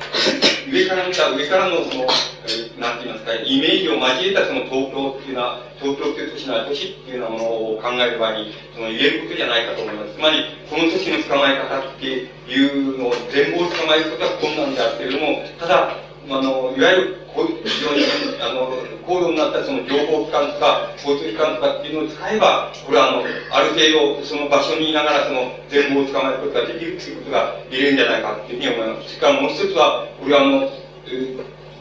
[0.71, 2.07] 上から見た、上からのその、
[2.47, 10.15] えなんて言いますか、イメージを交えたその東京っていうのは、東京っていう都市なら都市っていうようなものを考える場合に、その言えることじゃないかと思います。
[10.15, 12.25] つまり、この都市の捕まえ方ってい
[12.63, 15.97] うのを全貌を捕まえることは困難であるけれども、ただ、
[16.29, 18.03] あの、いわゆる、こう非常に、
[18.41, 18.71] あの、
[19.07, 29.11] 高度になったその情報機関とか、交通機関とかっていうのを使えば、これはあの、ある程度、その場所にいながらその全貌を捕まえることができるっていうことが言えるんじゃないかっていうふうに思います。
[29.11, 30.69] しかももう一つは、これはあの、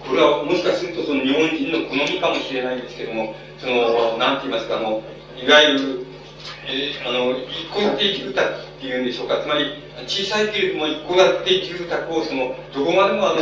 [0.08, 5.02] これはもしかするとその日本人の好みかもしれないんですけども、その、なんて言いますか、あの、
[5.38, 6.06] いわゆる、
[6.66, 9.42] えー、あの、一戸建て住宅っていうんでしょうか。
[9.42, 13.36] つまり、小さいけれども一戸建て住宅をその、どこまでもあの、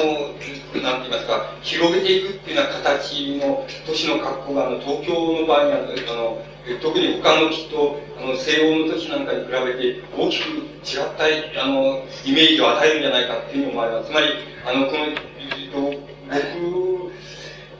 [0.82, 6.42] なんて言いますか、広げていくっていうような形の都市の格好が、あの、東京の場合には、あの、
[6.82, 14.10] 特に他のきっと、あの、西欧の都市なんかに比べて大きく違った、あの、イメージを与えるんじゃないかっていうふうに思われます。
[14.10, 14.28] つまり、
[14.66, 16.89] あの、この、えっと、僕、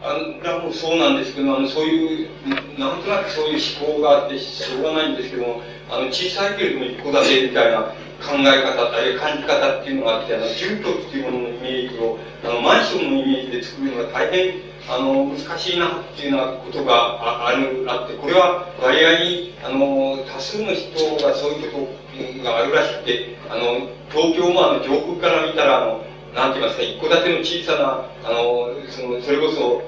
[0.02, 2.30] あらもそうなんですけど、あの、そういう、
[2.80, 7.82] なんとなくそういう思考があってしょうがないんですけども、あの、小さいけれども一戸建てみたいな
[8.24, 14.54] 考え方、あるいは感じ方っていうのがあって、あの、住居っていうもののイメージを、あの、マンションのイメージで作るのが大変、
[14.88, 20.96] あの、難しいなっていうようなことがあある、あって、これは割合に、あの、多数の人
[21.28, 21.90] がそういうこ
[22.38, 29.82] とがあるらしくて、あの、東京もあの、上空から見たら、あの、なんて言いますか、一戸建ての小さな、あの、その、それこそ、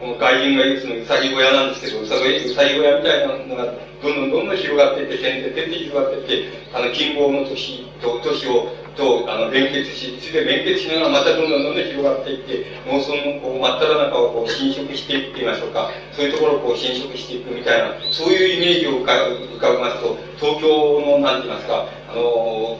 [0.00, 20.66] この外人が言うそのうさぎ小屋なんですけど、うさぎ小屋みたいなのが、どんどんどんどん広がっていって、点々点々広がっていって、あの、近傍の都市と、都市を、と、あの、連結し、それで連結しながらまたどんどんどんどん広がっていって、農村のこう、真っ只中をこう、侵食していくって言いましょうか、そういうところをこう、侵食していくみたいな、そういうイメージを浮か浮かべますと、東京
[21.00, 22.22] の、なんて言いますか、あの、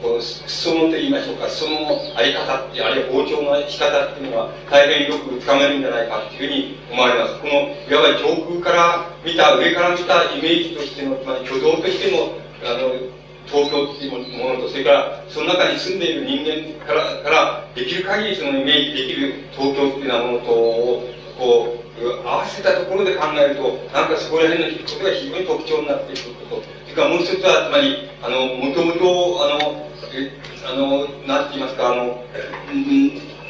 [0.03, 7.39] こう、裾野と言いましょうか、そのあり方って、あるいは包丁の仕方っていうのは、大変よく深めるんじゃないかっていうふうに思われます。
[7.39, 12.35] この、いわば上空から見た、上から見たイメージとしての、つまり挙動としての、
[12.67, 13.18] あの、
[13.51, 20.45] 東京っていうものと、それから、その中に住んでいる人間から、からできる限りそのイメージできる東京っていうようなものと、
[21.37, 26.63] こう、合わせたところで考えると、なんかそこら辺のことが非常に特徴になっていくこと。
[26.83, 30.31] それからもう一つは、つまり、あの、もともと、あの、え、
[30.65, 32.23] あの、なんて言いますか、あの、
[32.69, 32.85] うん、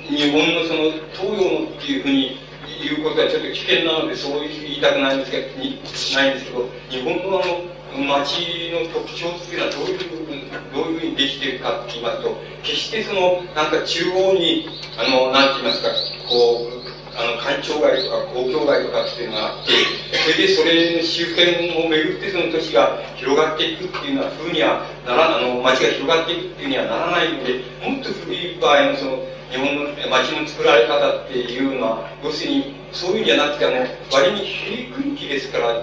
[0.09, 2.39] 日本のその、東洋のっていうふうに
[2.81, 5.79] 言うことはちょっと危険なので、そう言いたくないんですけど、に
[6.15, 7.61] ないんですけど、日本のあの、
[7.95, 15.89] 街の特徴っていうのはどういうふうに、どういうふうにできているかって言いますと、決してその、なんか中央に、あの、なんて言いますか、
[16.27, 16.79] こう、
[17.19, 19.71] あの、官庁街とか公共街とかっていうのがあって、
[20.17, 29.19] それでそれの周辺を巡ってその都市が広がっていくっていうような風にはなら、あの、街が広がっていくっていうにはならないので、もっと古い場合のその、
[29.51, 33.77] 日本の街の作られ方っていうのは、要するに、そういうんじゃなくて、あの、
[34.11, 35.81] 割に平区域ですから、あの、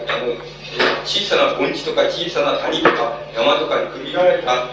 [1.05, 4.69] 小さな盆地とか小さな谷とか山とかに区切られた、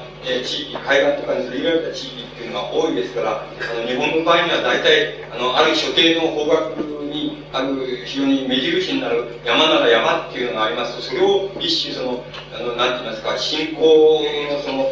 [0.45, 12.23] 地域、海岸とかに区切られた地域っていうのが多いですから、あの、日本の場合には大体、あの、ある所定の方角にある非常に目印になる山なら山っていうのがありますと、それを一種その、
[12.55, 14.89] あの、なんて言いますか、信仰のその、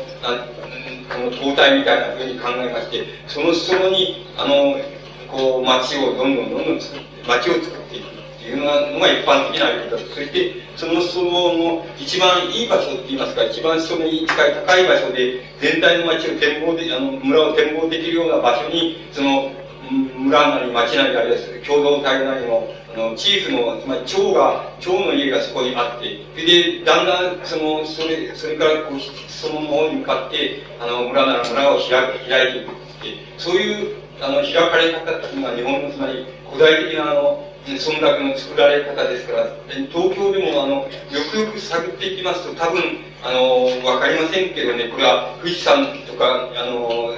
[1.11, 4.79] なんこの東体みたいなふうに考えまして、その裾野に、あの、
[5.27, 19.51] こう、街をどんどんどんどん作って、街を作っていくっていうのがのが一般的なやり方そして、その裾野の一番いい場所って言いますか、一番裾野に近い高い場所で、全体の街を展望で、あの、村を展望できるような場所に、その、
[19.91, 28.99] 村なり町なりあるいは共同体なりの、あの、チーフの、つまり町が、町の家がそこにあって、で、だんだん、その、それ、それからこう、
[29.31, 39.47] その方に向かって、あの、村なら村を開開いていくって、そういう、あの、開かれ方っていうのは日本の、つまり、古代的な、あの、村落の作られ方ですから、
[39.91, 40.87] 東京でも、あの、よ
[41.31, 42.81] くよく探っていきますと、多分、
[43.23, 47.13] あの、わかりませんけどね、これは富士山とか、あの、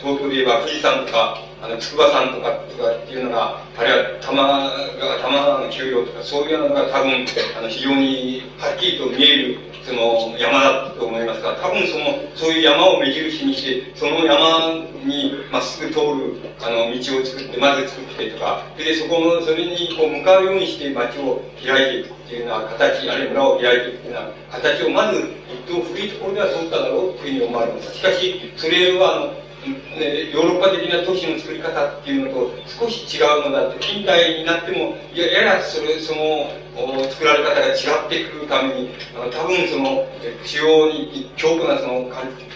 [0.00, 14.72] 東京で言えば富士山とか、あの、筑波山とかとかっていうのが、あるいは玉が、玉川の丘陵とか、そういうのが多分、あの、非常にはっきりと見える、その、山だと思いますが、多分その、そういう山を目印にして、その山
[15.04, 27.94] にまっすぐ通る、あの、道を作って、まず作ってとか、それでそこの、それにこう、向かうようにして街を開いていくっていうような形、あるいは村を開いていくっていうような形を、まず、一等古いところではそうだろうというふうに思われます。
[27.94, 29.32] しかし、それは、あの、
[29.66, 36.48] ヨーロッパ的な都市の作り方っていうのと少し違うのだって、近代になっても、やややそれ、その、
[37.10, 40.06] 作られ方が違ってくるために、多分その、
[40.46, 42.08] 中央に強固なその、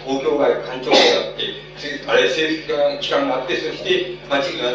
[0.03, 1.65] 公共街、環境街があって、
[2.07, 4.71] あれ、政府機関があって、そして街が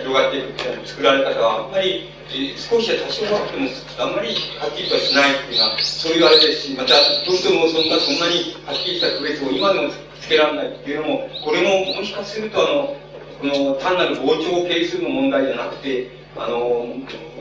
[0.00, 2.10] 広がっていくっていう作られ方は、あんまり、
[2.56, 6.92] 少しは多少あっても、あんまりはっきりとはしないっていうのは、そういうあれですし、また、
[7.24, 9.90] どうしてもそんな、そんなにはっきりした区別を今でも
[10.20, 12.96] つけられないっていうのも、これももしかするとあの、
[13.40, 16.86] この単なる膨張係数の問題じゃなくて、あの、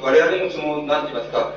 [0.02, 1.54] 我々のその、なんて言いますか、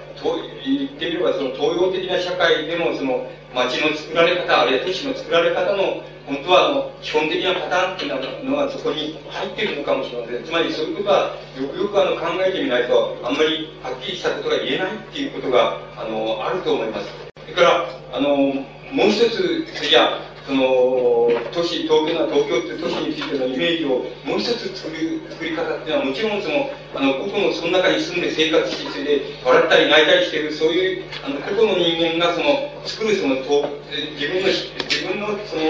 [0.65, 10.45] 言ってみればその東洋的な社会でのその街の作られ方、あるいは都市の作られ方の、本当はあの、基本的なパターンっていうのがそこに入っているのかもしれません。
[10.45, 17.11] つまりそういうことは、よくよくあの考えてみないと、あんまりはっきりしたことが言えないっていうことが、あの、あると思います。
[17.43, 35.63] それから、あの、もう一つ、じゃその、都市、東京な、東京って都市についてのイメージをもう一つ作る、作り方っていうのは、もちろんその、あの、個々のその中に住んで生活して、それで笑ったり泣いたりしてる、そういう、あの、個々の人間がその、作るその、自分の、自分のその、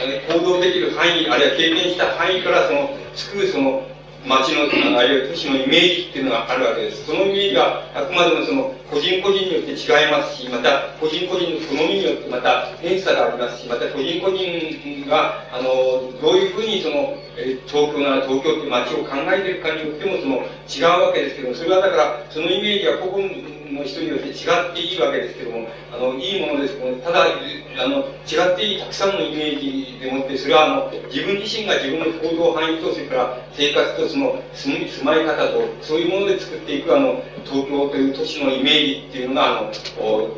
[0.00, 3.82] 行動できる範囲、あるいは経験した範囲からその、作るその、
[4.26, 7.06] 街の、あるいは都市のイメージっていうのがあるわけです。
[7.06, 39.72] そのイメージはあくまでもその個人個人によって違いますし、また個人個人の好みによってまた変差がありますし、また個人個人が、あの、どういうふうにその、え東京なら東京って街を考えてるかによってもその違うわけですけども、それはだからそのイメージは個々の人によって違っていいわけですけども、あの、いいものですけども、ただ、あの、違っていいたくさんのイメージでもって、それはあの、自分自身が自分の行動範囲と、それから生活とその住住まい方と、そういうもので作っていくあの、東京という都市のイメージっていうのが、あの、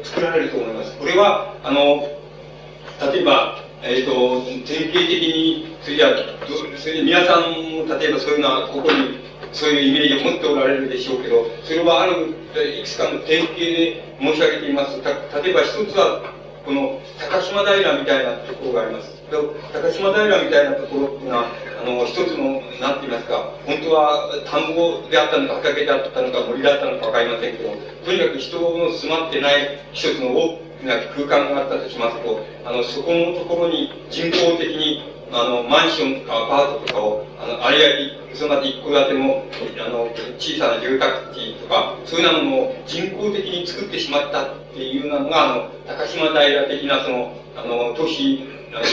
[0.03, 0.97] 作られると思います。
[0.99, 2.07] これは、あの、
[3.13, 6.15] 例えば、えっ、ー、と、典型的に、それじゃ
[6.79, 9.19] それ皆さんも、例えばそういうのは、ここに、
[9.53, 12.31] そういうイメージを持っておられるでしょうけど、それはある、
[12.79, 15.11] いくつかの典型で申し上げていますた、
[15.43, 16.23] 例えば一つは、
[16.65, 19.11] この、高島平みたいなところがあります。
[19.29, 21.51] 高島平みたいなところっていうのは、
[21.83, 27.75] あの、一つの、なんて言いますか、本当は田んぼであったのか、畑であったのか、森だったのかわかりませんけど、
[28.07, 35.03] とにかく人の住まってない一つの大な空間があったとしますと、あの、そこのところに人工的に、
[35.33, 39.45] あの、マンションとかアパートとかを、あの、あるいは、そのまで一戸建ての、
[39.87, 40.09] あの、
[40.39, 48.85] 小さな住宅地とか、そういうようなものを人工的に作ってしまったっていうのが、あの、高島平的な、その、あの、都市あの、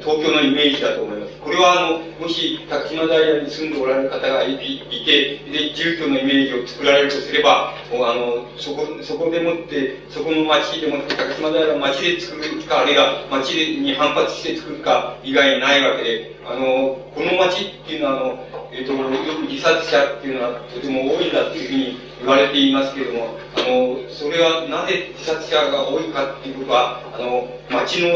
[0.00, 1.32] 東京のイメージだと思います。
[1.40, 4.56] これは、あの、もし、高島平に住んでおられる方がい
[5.04, 28.08] て、で、住居のイメージを作られるとすれば、もうあの、そこ、そこでもって、そこの町でもって、高島平の町で作るか、あるいは町に反発して作るか以外ないわけで、あの、この町っていうのは、あの、えっ、と、よく自殺者っていうのはとても多いんだっていうふうに言われていますけれども、あの、それはなぜ自殺者が多いかっていうことは、あの、町の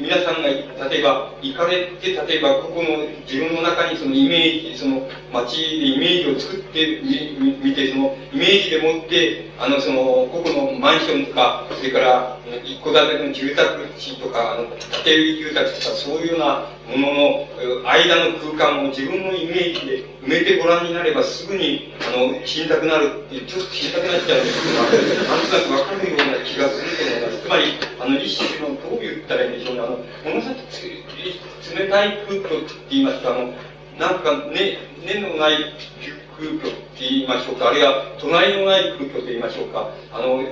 [0.00, 27.42] 皆さんが、例えば、行かれて、例えば、ここの自分の中にそのイメージ、その街でイメージを作ってみて、そのイメージでもって、あの、その、ここのマンションとか、それから、一戸建ての住宅地とか、あの、建てる住宅とか、そういうようなものの間の空間を自分のイメージで埋めてご覧になれば、すぐに、あの、死にたくなるって、ちょっと死にたくなっちゃうんですけど、なんとなくわかるような気がすると思います。
[27.42, 27.62] つまり、
[28.00, 33.54] あの、一種の、どう言ったらいいんでしょうね、あの、ものすごく冷たい空気って言いますか、あの、
[33.98, 35.74] なんか、ね、根のない
[36.40, 40.42] 空虚って言いましょうか、あるいは隣のない空虚と言いましょうか、あの、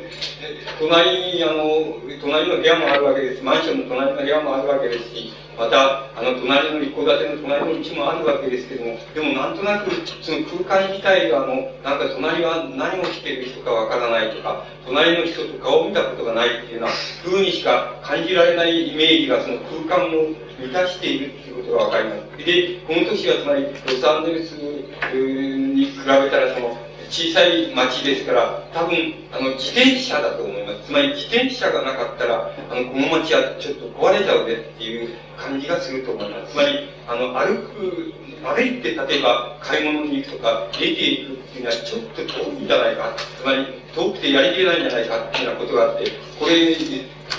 [0.78, 3.42] 隣、あの、隣の部屋もあるわけです。
[3.42, 9.90] マンションの隣の部屋もあるわけですし、また、あの、隣の一戸建ての隣の家もあるわけですけども、でもなんとなく、
[10.22, 16.88] その空間自体が、あの、なんか隣は何をしている人かわからないとか、隣の人と顔を見たことがないっていうような
[17.24, 20.30] 風にしか感じられないイメージがその空間を
[20.60, 22.44] 満たしているっていうことがわかります。
[22.44, 23.68] で、この年はつまり、ロ
[24.00, 30.86] サンゼルスに比べたら、その、小さい町ですから、多分、あの、自転車だと思います。
[30.86, 36.52] つまり、自転車がなかったら、あの、この町はちょっと壊れちゃうぜっていう感じがすると思います。
[36.52, 38.12] つまり、あの、歩く、
[38.44, 43.14] 歩いて例えば買い物に行くとか、出ていくっていうのはちょっと遠いんじゃないか。
[43.40, 46.76] つまり、遠くてやりきれないんじゃないかっていうようなことがあって、これ、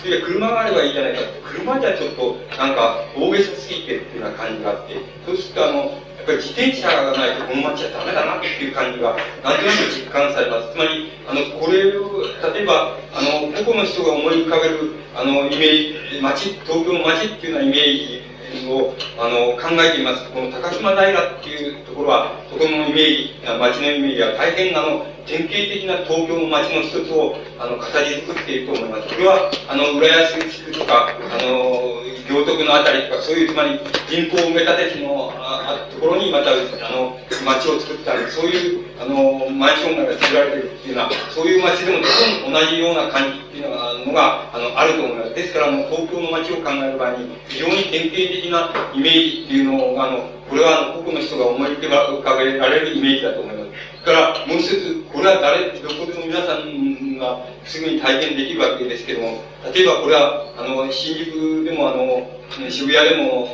[0.03, 4.95] で車があればいいじゃないかって、車じゃちょっとなんか大げさすぎてっていうような感じがあって、
[5.25, 10.73] そうするとあの、やっぱり自転車がないとこの街はダメだなっていう感じが、なんとなく実感されます。
[10.73, 29.07] つまり、あの、これを、例えば、あの、個々の人が思い浮かべる、あの、イメージ、街、東京の街っていうようなイメージを、あの、考えていますと、この高島平っていうところは、そこのイメージ、街のイメージは大変あの、典型的な東京の街の一つを、あの、形作っていると思います。
[29.07, 45.33] これは、あの、浦安地区とか、あの、行徳のあたりとか、そういう、つまり人口埋め立て地のあところにまた、あの、街を作ったり、そういう、あの、マンションが作られてるっていうのは、そういう街でもと同じような感じっていうのが、あの、あると思います。
[45.33, 53.88] ですから、もう東京の街を考える場合に、非常に典型的なイメージっていうのが、あの、これは、個々の人が思い浮かべられるイメージだと思います。
[54.03, 59.41] から、もう一つ、これは誰、どこでも皆さんがすぐに体験できるわけですけども、
[59.73, 62.27] 例えばこれは、あの、新宿でもあの、
[62.69, 63.47] 渋谷でも、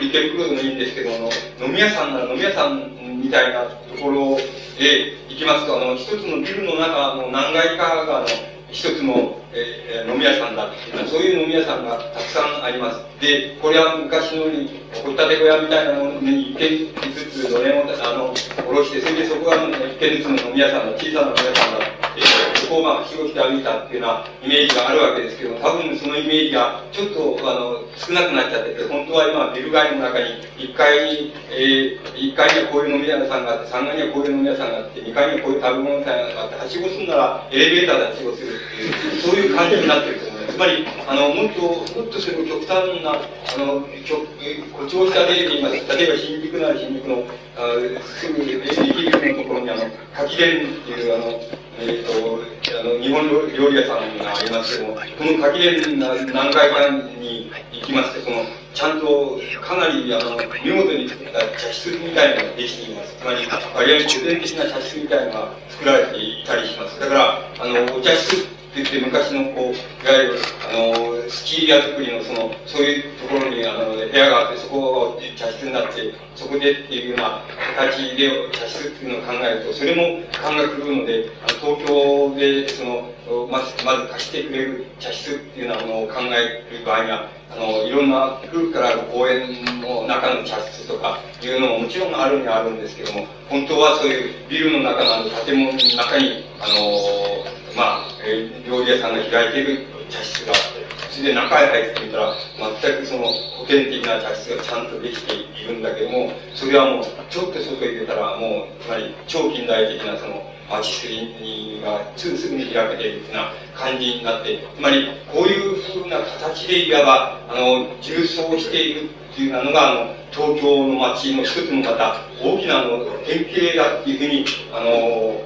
[0.00, 4.38] 池袋でもいいんですけども、飲み屋さんなら飲み屋さんみたいなところ
[4.78, 8.26] へ行きますと、あの、一つのビルの中の何階かが、あの、
[8.70, 10.68] 一つの、えー、飲み屋さんだ、
[11.06, 13.00] そういう飲み屋さんがたくさんあります。
[13.20, 40.27] で、これは昔のように、掘ったて小屋みたいなものに一軒ずつのれんを、あの、下ろして、それでそこは一軒ずつの飲み屋さんの、小さな飲み屋さんだ、えー、そこをまあ、はしごして歩いたっていうようなイメージがあるわけですけど、多分そのイメージがちょっと、あの、少なくなっちゃってて、本当は今、ビル街の中に、1階に、えー、1階にはこういう飲み屋さんがあって、3階にはこういう飲み屋さんがあって、2階にはこういう食べ物屋さんがあって、はしごするならエレベーターではしごするっていう、そういう感じになってると。
[40.48, 45.96] つまり、あの、もっと、もっとそれ極端な、あの、誇張した例で言います。
[45.96, 47.24] 例えば新宿なら新宿の、
[47.56, 49.84] あすぐ、駅のところにあの、
[50.14, 51.40] 柿田っていうあの、
[51.80, 52.40] えっ、ー、と、
[52.80, 55.88] あの、日本料理屋さんがありますけども、この柿田
[56.32, 63.16] 何回かに行きますと、その、ちゃんと、かなり、あの、見事に作った茶室みたいなのができています。
[63.20, 66.98] つまり、割合古典的な茶室みたいなのが作られていたりします。
[67.00, 77.42] だから、あの、お茶室言って昔のこう、いわゆる、あの、スキー屋作りのその、そういうところに、あの、部屋があって、そこを茶室になって、そこでっていうような
[77.76, 97.44] 形で茶室っていうのを考えると、それも感が来るので、あの東京で、その、まず、まず貸してくれる茶室っていうようなものを考える場合には、あの、いろんな古くからある公園の中の茶室とかいうのももちろんあるにはあるんですけども、本当はそういうビルの中の建物の中に、あの、
[97.74, 102.34] まあ、え、料理屋さんが開いている茶室があって、それで中へ入ってみたら、
[102.82, 125.40] 全くその保険的な茶室がちゃんとできているんだけども、それはもう、ちょっと外へ出たら、もう、つまり超近代的なその、街すりがすぐすぐに開けているような感じになって、つまり、こういうふうな形でいわば、あの、重装しているっていうのが、あの、東京の街の一つのまた大きなの典型だっていうふうに、あの、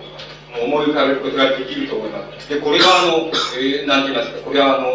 [0.61, 2.49] 思い浮かべることができると思います。
[2.49, 4.89] で、これはあの、えー、なんて言いますか、これはあの、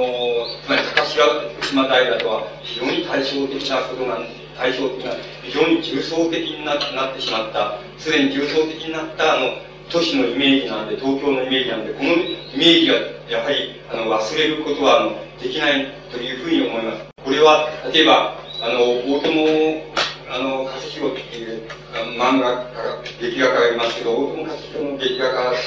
[0.64, 1.24] つまり高島
[1.62, 9.54] 島平とは非常に対照的なことなんです対照的な、非常に重層的になってしまった、すでに重層的になったあの、
[9.90, 12.94] 都市のイメージなんで、東京のイメージなんで、このイメージが
[13.30, 17.06] やはりあの忘れることはあのできないというふうに思います。
[17.24, 18.80] これは、例えば、あの、
[19.16, 19.84] 大友
[20.30, 21.64] あの、勝弘っていう
[22.20, 25.58] 漫画家、劇画家がいますけど、大友勝弘の劇画家で、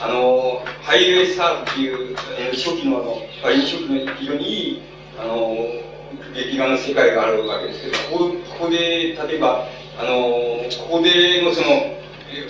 [0.00, 2.14] あの、ハイウェイスターっていう、
[2.52, 4.80] 初期のあの、初期の非常にいい、
[5.18, 5.66] あの、
[6.34, 9.66] 劇画の世界があるわけですけど、こここで、例えば、
[9.98, 11.94] あの、ここでのその、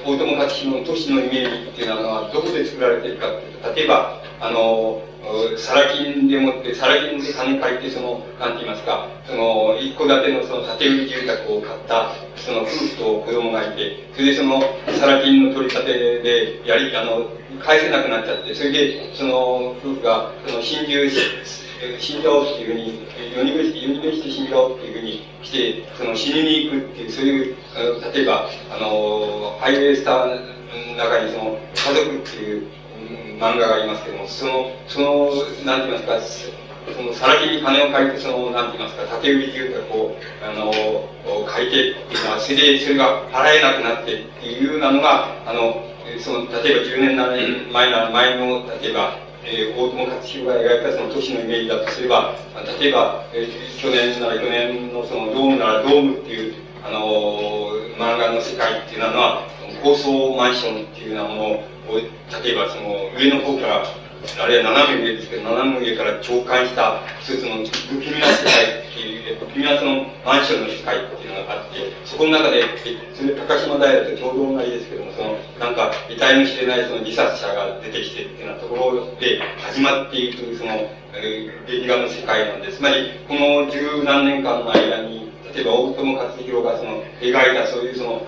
[0.05, 5.01] 大友克弘の都市のイメージっていうのは、どこで作られてるかっていうと、例えば、あの、
[5.57, 14.61] サラ金でもって、サラ金で金借りて、その、なんて言いますか、その、一戸建てのその建売住宅を買った、その夫婦と子供がいて、それでその、
[14.99, 17.27] サラ金の取り立てで、やり、あの、
[17.61, 21.18] 返せなくなっちゃって、それで、その、夫婦が、その、心中し、
[21.99, 22.99] 死んじゃおうっていうふうに、
[23.35, 27.57] 夜逃げして、夜逃げして死んじゃおうっていうふうにして、その死にに行くっていう、そういう、
[28.12, 32.66] 例えば、あの、ハイウェイスターの中にその、家族っていう、
[33.39, 35.30] 漫画がありますけども、その、その、
[35.64, 36.55] なんて言いますか、
[36.93, 40.72] その、さらきに金を借りて、その、なんて言いますか、竹売りというか、こう、あの、
[41.47, 45.82] 借りてっていうのは、それで、それが払えなくなってっていうようなのが、あの、
[46.20, 49.16] その、例えば10年、7年前な、前の、例えば、
[49.47, 52.35] えー、大友克洋が描いたその都市のイメージだとすれば、
[52.80, 59.47] 例えば、えー、去年なら去年のそのドームならドームっていう、あの、漫画の世界っていうのは、
[59.82, 63.85] 高層マンションっていうようなものを、例えばその上の方から、
[64.41, 72.64] あるいは斜め上ですけど、斜め上から長官した一つの不気味な世界っていう、不気味なそのマンションの世界っていうのがあって、そこの中で、
[73.12, 80.72] それ高島平とちょうど同じですけども、その、なんか、得体の知れないその自殺者が出てきてっていうようなところで始まっていく、その、
[81.12, 82.78] えー、劇画の世界なんです。
[82.78, 88.26] つまり、この十何年間の間に、例えば大友克洋がその描いたそういうその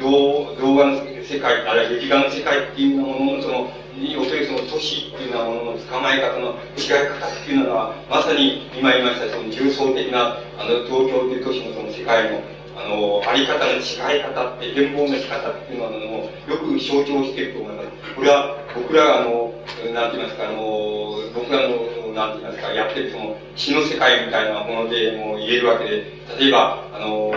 [0.00, 3.68] 動動画の世界、あるいは劇画の世界っていうもののその、
[4.00, 12.40] 要するにその都市っていうようなものの捕まえ方の違い方っていうのは、まさに今言いましたその重層的なあの東京という都市のその世界の
[12.76, 17.88] あの、あり方の違い方って、変貌の仕方っていうのをよく象徴していると思います。
[18.16, 19.54] これは僕らがあの、
[19.94, 25.90] なんて言いますか、あの、僕らの、なんて言いますか、やってるその詩の世界みたいなものでも言えるわけで、
[26.38, 27.30] 例えば、あの、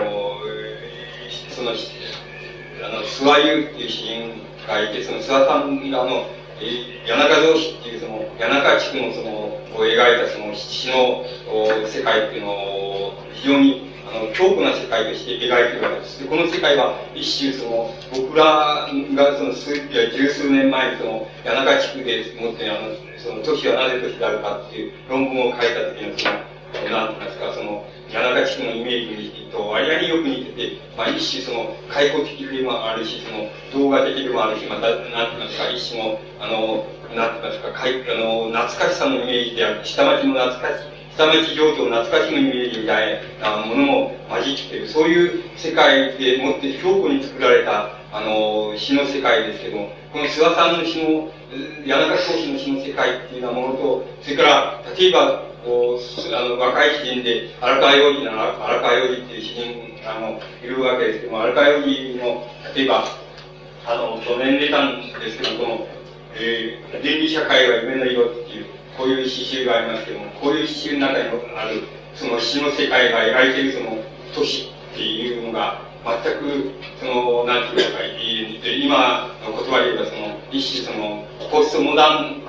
[1.50, 1.72] その、
[2.84, 6.26] あの、諏訪優っていう詩人がいて、その諏訪さんがあの、
[7.06, 11.24] 谷中城市っていうその、谷中地区のその、を描いたその詩の
[11.86, 16.18] 世界っていうのを非常にあの、強固な世界として描いているわけです。
[16.18, 35.58] で、この世界は一種その、僕らがその数、十数年前にその、谷中地区でもってあの、その都市はなぜ都市であるかっていう論文を書いた時のその、なんて言いますか、その、谷中地区のイメージと割合によく似てて、まあ一種その、開放的でもあるし、その、動画的でもあるし、また、なんて言います。
[35.58, 36.84] か、一種の、あの、
[37.14, 37.58] なんて言います。
[37.60, 40.84] か、かいあの、懐かしさのイメージである、下町の懐かし、
[41.16, 49.60] 下町情緒懐かしのイメージみたいなものも混じっている、そういう世界でもって強固に作られた、あの、詩の世界です。
[49.60, 63.04] けども、この諏訪さんの詩の、谷中教師の詩の世界っていうようなものと、それから、例えば、こう、あの、若い詩人で、荒川洋二なら、荒川洋二っていう詩人、あの、いるわけですけども、荒川洋二の、例えば、
[63.86, 65.86] あの、去年出たんですけど、この、
[66.34, 71.82] えー、電理社会は夢の色っていう、こういう詩集がありますけども、こういう詩集の中にある、
[72.14, 73.98] その詩の世界が描いているその
[74.34, 77.98] 都市っていうのが、全く、その、なんていうか、
[78.64, 82.42] 今の言葉で言えば、その、一種その、ポストモダン、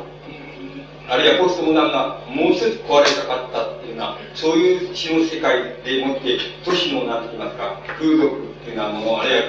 [1.10, 9.44] あるいはポストモダンがもう一つ壊れたかったっていうような、そういう詩の世界でもって、都市の、なんて言いますか、風俗っていうようなもの、あるいは、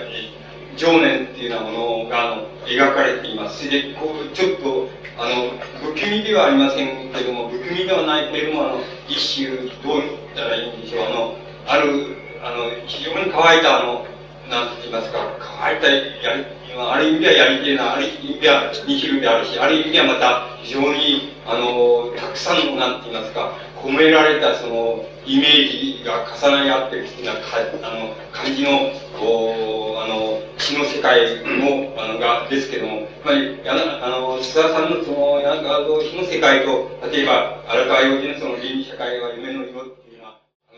[0.76, 3.68] 情念っていうようなものが、あの、描かれています。
[3.68, 4.88] で、こう、ちょっと、
[5.18, 5.52] あの、
[5.82, 9.48] 不気味ではありませんけども、不気味ではないけれども、あの、一種、
[9.84, 11.34] どう言ったらいいんでしょう、あの、
[11.66, 14.04] ある、あの、非常に乾いた、あの、
[14.50, 16.42] なんて言いますか、乾いたやり、
[16.76, 27.40] ある意味ではやり手な、ある意味では二種であるし、ある意味ではまた非常に、あの、たくさんの、なんて言いますか、込められたその、イメージが重なり合ってるっていうなか、
[27.82, 40.09] あの、感じの、こう、あの、詩の世界の、あの、が、ですけども、つまり、やな、あの、津田さんのその、なんか、詩の世界と、例えば、荒川洋二のその倫理社会は夢の色っていう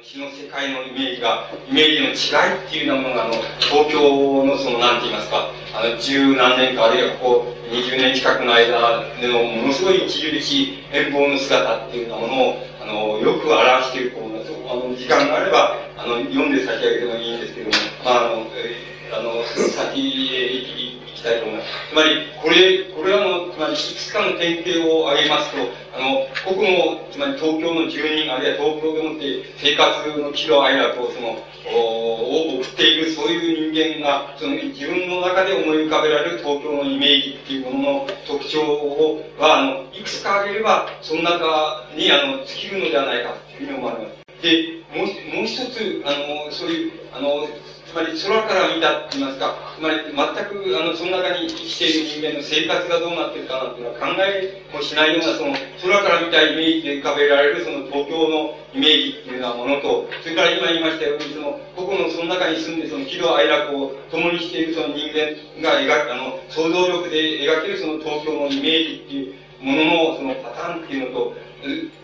[0.03, 14.53] のは、詩の世界のイメージが、イメージの違いっていうようなものが、あの、東京のその、なんて言いますか、あの、十何年か、あるいはここ20年近くの間でのものすごい著しい変貌の姿っていうようなものを、あの、よく表していると思います。
[14.69, 17.73] あの、時間があれば、あの、読んで差し上げてもいいんですけども、
[18.05, 21.71] まあ、あの、えー、あの、先へ行きたいと思います。
[21.89, 25.57] つまり、これ、これはの、つまり、いくつかの典型を挙げますと、
[25.95, 44.22] あの、個々の、つまり東京の住人、あるいは東京でもって生活の喜怒哀楽をその、を送っている、そういう人間が、その自分の中で思い浮かべられる東京のイメージっていうものの特徴を、は、あの、いくつか挙げれば、その中に、あの、尽きるのではないかというふうに思われます。
[44.43, 47.47] で、もう、もう一つ、あの、そういう、あの、
[47.93, 71.37] つまり空から見たって言いますか、つまり全くあのその中に生きている人間の生活がどうなってるかなっていうのは考えもしないようなその空から見たイメージで浮かべられるその東京のイメージっていうようなものと、それから今言いましたようにその個々のその中に住んでその喜怒哀楽を共にしているその人間が描く、あの想像力で描けるその東京のイメージっていうもののそのパターンっていうのと、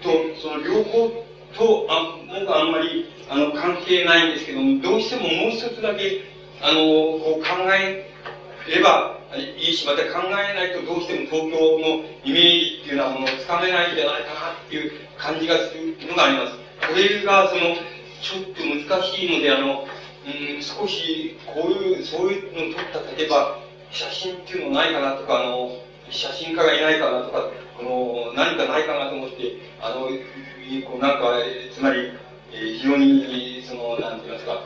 [0.05, 6.23] と、その両方と、あ、僕はあんまりあの、関係ないんですけども、どうしてももう一つだけ、
[6.63, 6.81] あの、
[7.21, 8.11] こう考え
[8.67, 9.19] れば
[9.59, 16.57] いいし、また考えないとどうしても東京のイメージっていうようなものをつかめないんじゃないかなっていう感じがするのがあります。
[16.89, 17.77] これが、その、
[18.23, 19.87] ちょっと難しいので、あの、
[20.25, 23.59] うん、少し、こういう、そういうのを撮った、例えば、
[23.91, 25.77] 写真っていうのないかなとか、あの、
[26.11, 30.09] 写真家がいないかなとか、この、何かないかなと思って、あの、
[30.83, 31.33] こうなんか、
[31.75, 32.13] つまり、
[32.53, 34.63] えー、非常に、その、なんて言いますか、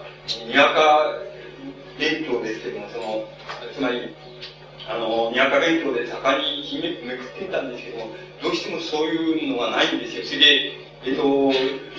[0.47, 1.13] にわか
[1.99, 3.25] 勉強ですけども、その、
[3.73, 4.15] つまり、
[4.89, 8.11] あの、にわか勉強で盛んにひめめくってたんですけども、
[8.43, 10.25] どうしてもそういうのがないんですよ。
[10.25, 10.73] それで、
[11.05, 11.53] えっ、と、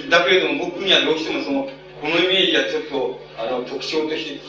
[0.09, 1.63] だけれども僕にはどうしてもその、
[2.01, 4.39] このイメージはちょっと、あの、特徴として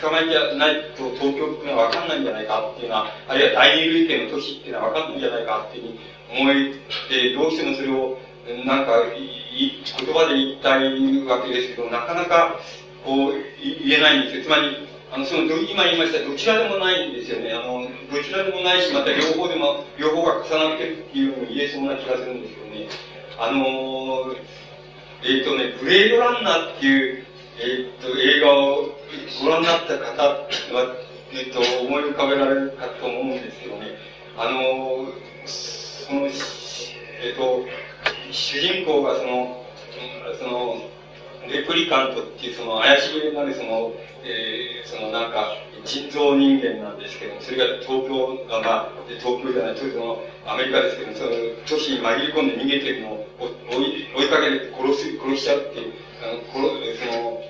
[0.00, 5.98] 捕まえてないと東京っていうのは分かんないんじゃないかっていうのは、あるいは第二類型の都市っていうのは分かんないんじゃないかっていうふうに
[6.40, 6.74] 思い
[7.08, 8.18] て、どうしてもそれを、
[8.64, 12.60] なんか、言葉で言いたいわけですけど、なかなか、
[13.04, 14.44] こう、言えないんですよ。
[14.44, 17.52] つまり、あの、その、今言いましたどちらでもないんですよね。
[17.52, 22.88] あの、どちらでもないし、また両方でも、両方が重なってるっていうのも言えそうな気がするんですけどね。
[23.36, 24.34] あの
[25.24, 27.24] えっ、ー、とね、ブレードランナーっていう、
[27.58, 28.94] えっ、ー、と、映画を
[29.42, 30.46] ご覧になった方は、
[31.32, 33.96] えっ、と、思い浮かべられるかと思うんですけどね。
[34.36, 35.06] あの
[35.46, 37.64] その、えっ、と、
[38.30, 39.64] 主人公がその、
[40.38, 40.76] その、
[41.48, 43.92] レプリカントっていうその怪しげなるその、
[44.24, 45.52] えー、そのなんか、
[45.84, 51.30] 人造人間なんですけども、それが東京、あまあ、東京じゃない、そのアメリカですけども、その
[51.66, 53.26] 都市に紛れ込んで逃げてるのを
[53.70, 55.92] 追い追いかけて殺す、殺しちゃうっていう、
[56.24, 57.44] あの殺その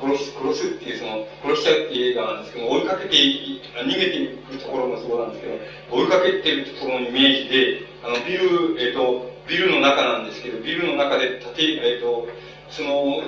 [0.00, 5.58] 殺す、殺すっていう、その、殺しちゃうっていう映画なんですけど追いかけて逃げていくところもそうなんですけど、
[5.94, 12.28] 追いかけてるところのイメージで、あの、ビル、えっ、ー、と、ビルの中なんですけど、ビルの中で建て、えっ、ー、と、
[12.70, 13.20] その、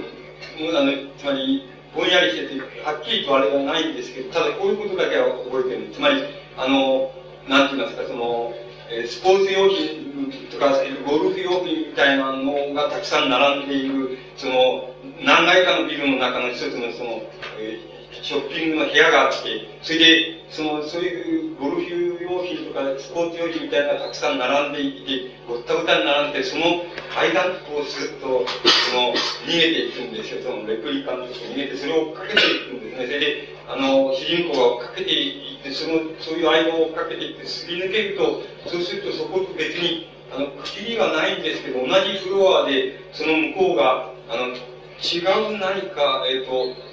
[0.78, 5.90] あの、つまり、ぼんやりしてて、はっきりとあれがないんですけど、ただこういうことだけは覚えてる。
[5.92, 6.22] つまり、
[6.56, 7.10] あの、
[7.48, 8.54] なんて言いますか、その、
[8.88, 17.22] えスポーツ用品とか、ゴルフ用品みたいなのがたくさん並んでいる、その、何階かのビルの中の一つのその、
[17.58, 29.12] えーショッピングの部屋があって、それで、その、そういうゴルフ用品とかスポーツ用品みたいなのがたくさん並んでいて、ごったごたに並んで、その階段をすると、その、
[29.44, 30.42] 逃げていくんですよ。
[30.42, 33.06] そのレプリカンとして逃げて、それを追っかけていくんですね。
[33.06, 44.54] それで、あの、主人公が追っかけていって、その、そういう間を追っかけていって、すり抜けると、そうするとそこと別に、あの、区切りはないんですけど、同じフロアで、その向こうが、あの、
[45.02, 45.18] 違
[45.54, 46.91] う何か、えっ、ー、と、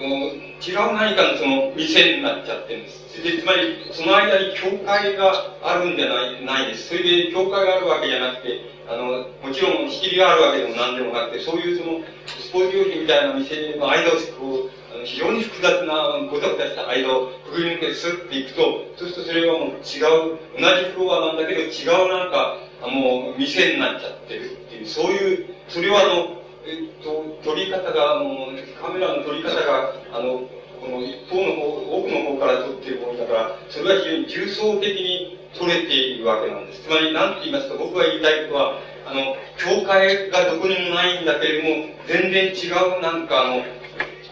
[0.00, 3.22] 違う何かのその店になっちゃってるんです。
[3.22, 6.88] で、つまり、その間に教会があるんじゃないないです。
[6.88, 28.50] それで、教会があるわけじゃなくて、あの、もちろん仕切りがあるわけでも何でもなくて、そういうその、スポーツ用品みたいな店の間をこう、非常に複雑な、ごたごたした間をくぐり抜けてスッていくと、そうするとそれはもう違う、同じフロアなんだけど違うなんか、もう店になっちゃってるっていう、そういう、それはあの、えっと、撮り方が、あの、
[28.82, 30.42] カメラの撮り方が、あの、
[30.80, 36.82] この一方の方、奥の方から撮っているものだから、それは非常に重層的に撮れているわけなんです。
[36.82, 42.66] つまり、何て言いますか、僕が言いたいことは、あの、教会がどこにもないんだけれども、全然違
[42.98, 43.62] う、なんかあの、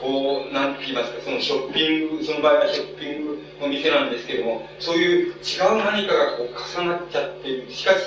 [0.00, 7.64] こう、なんて言いますか、そのショッピング、その場合はショッピングの店なんですけれども、そういう違う何かがこう重なっちゃってる。
[7.70, 8.00] しかし、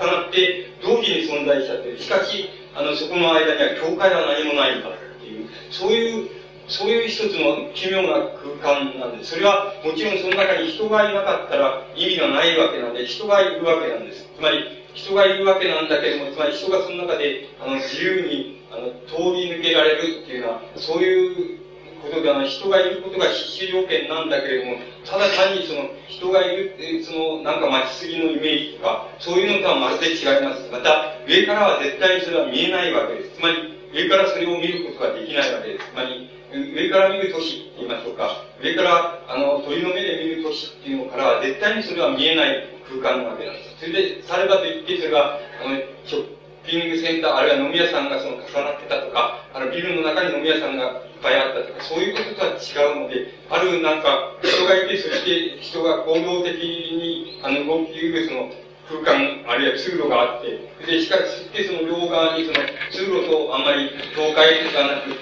[0.00, 1.98] 重なって同時に存在しちゃってる。
[2.00, 6.30] しかし、あの、そこの間には教会は何もないんだっていう、そういう、
[6.68, 9.30] そういう一つの奇妙な空間なんです。
[9.32, 14.28] それは、もちろんその中に人がいなかったら意味がないわけなんで、人がいるわけなんです。
[14.36, 14.64] つまり、
[14.94, 21.58] 人がいるわけなんだけども、つまり人がその中で、あの、自由に、あの、通り抜けられるっていうのは、そういう
[22.02, 30.68] ことで、あの、人がいることが必須条件なんだけれども、ただ単にその、人がいるっていう、その、なんか待ちすぎのイメージとか、そういうのとはまるで違います。
[30.70, 33.36] また、上からは絶対にそれは見えないわけです。
[33.36, 35.84] つまり、上からそれを見ることができないわけです。
[35.90, 38.42] つまり、上から見る都市って言いましょうか。
[38.62, 43.76] 上から、あの、鳥の目で見る都市っていうのからは、絶対にそれは見えない空間なわけなんです。
[43.80, 45.76] それで、さればといって、それが、あの、
[46.06, 46.24] ショッ
[46.66, 58.50] ピングセンター、あるいは飲み屋さんがその重なってたとか、あの、ビルの中に飲み屋さんがぱいあったとか、そういうこととは違うので、あるなんか、人がいて、そして人が行動的に、あの、動きうるその、
[58.88, 60.56] 空間、あるいは通路があって、
[60.86, 65.12] で、しかし、その両側にその通路とあんまり境界とかなく、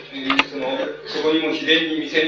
[0.49, 2.23] その、そこにも自然に店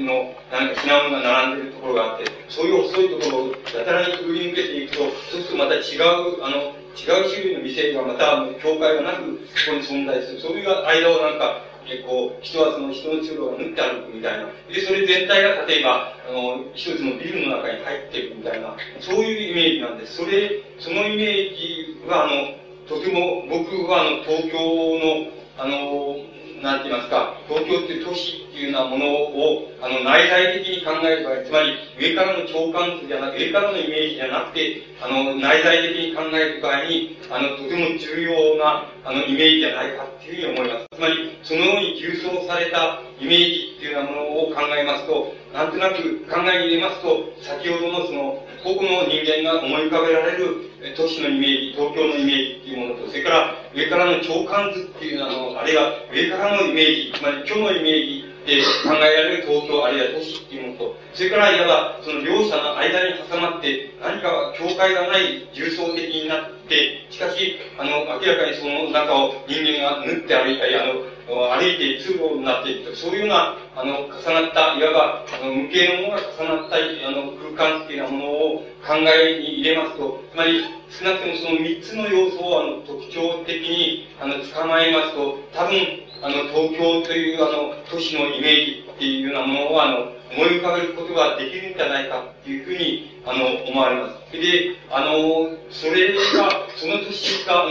[0.00, 5.02] の、なんか品物が並んでるところがあって、そういう細いところをやたらにくぐり抜けていくと、
[5.34, 10.40] そうするとまた違う、あの、違う種類の店がまた、境界がなく、そこに存在する。
[10.40, 14.48] そういう間をなんか、結構、人はその人の通路が縫って歩くみたいな。
[14.68, 20.16] で、それ全体が例えば、あの、一つのビルの中に入っていくみたいな、そういうイメージなんです。
[20.16, 22.52] それ、そのイメージは、あの、
[22.86, 26.16] とても、僕はあの、東京の、あの、
[26.60, 40.86] なんて言いますか、東京って都市っていうようなものを、あの、内在的に考える場合、つまり、上からの長官図じゃなく、上からのイメージじゃなくて、あの、内在的に考える場合に、あの、とても重要な、あの、イメージじゃないかっていうふうに思います。
[40.90, 89.98] つまり、そのように重層されたイメージっていうようなものを考えますと、なんとなく考えに入れますと、先ほどのその、個々の人間が思い浮かべられる都市のイメージ、東京のイメージっていうものと、それから上からの長官図っていうあの、あれが上からのイメージ、つまり今日のイメージで考えられる東京あるいは都市っていうものと、それからいわばその両者の間に挟まって、何か境界がない重層的になって、しかし、あの、明らかにその中を人間が縫って歩いたり、あの、歩いて通路になっていくと、そういうような、あの、重なった、いわば、あの、無形のものが重なった、あの、空間っていうようなものを考えに入れますと、つまり、少なくともその三つの要素を、あの、特徴的に、あの、捕まえますと、多分、あの、東京という、あの、都市のイメージっていうようなものを、あの、
[90.32, 94.32] 思い浮かべることができるんじゃないかっていうふうに、あの、思われます。
[94.32, 97.70] で、あの、それが、その年が、あの、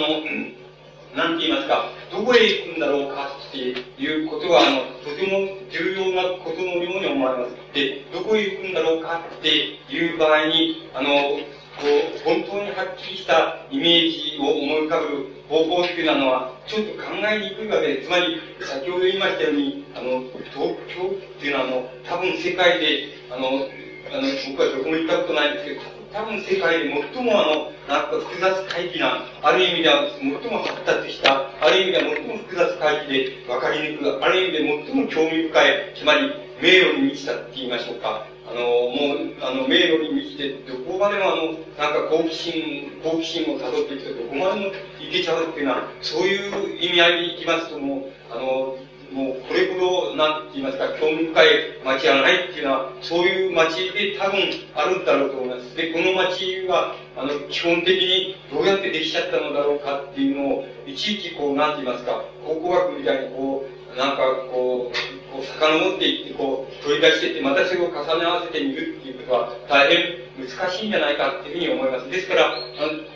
[1.15, 7.55] なんて言いますか、どこへ行くんだろうかっていうことは、あの、とても重要なことのように思われます。
[7.73, 9.49] で、どこへ行くんだろうかって
[9.89, 11.09] いう場合に、あの、
[11.85, 23.67] う、本当にはっきりしたイメージを思い浮かぶ方法っていうのは、ちょっと考えにくいわけで、つまり、先ほど言いましたように、あの、東京っていうのは、あの、多分世界で、あの、
[24.09, 25.81] あの、僕はどこも行ったことないんですけど、
[26.13, 38.25] 多分世界で最もあの、なんか複雑回帰な、ある意味では最も発達した、ある意味では最も複雑回帰で分かりにくく、ある意味で最も興味深い、つまり迷路に満ちたって言いましょうか。
[38.49, 48.77] あの、もう、あの、迷路に満ちて、どこまでもあの、なんか好奇心、好奇心を辿っていくと、どこまでもいけちゃうっていうのは、そういう意味合いでいきますと、もう、あの、
[49.11, 51.47] もうこれほど、なんて言いますか、興味深い
[51.83, 54.39] 街はないっていうのは、そういう街で多分
[54.75, 55.75] あるんだろうと思います。
[55.75, 72.09] で、この街は、あの、基本的にどうやってできちゃったのだろうかっていうのを、いちいちこう、なんて言いますか、考古学みたいにこう、なんかこう、こう遡っていって、こう、取り出していって、またそれを重ね合わせてみるっていうことは、大変難しいんじゃないかっていうふうに思います。
[72.09, 72.53] ですから、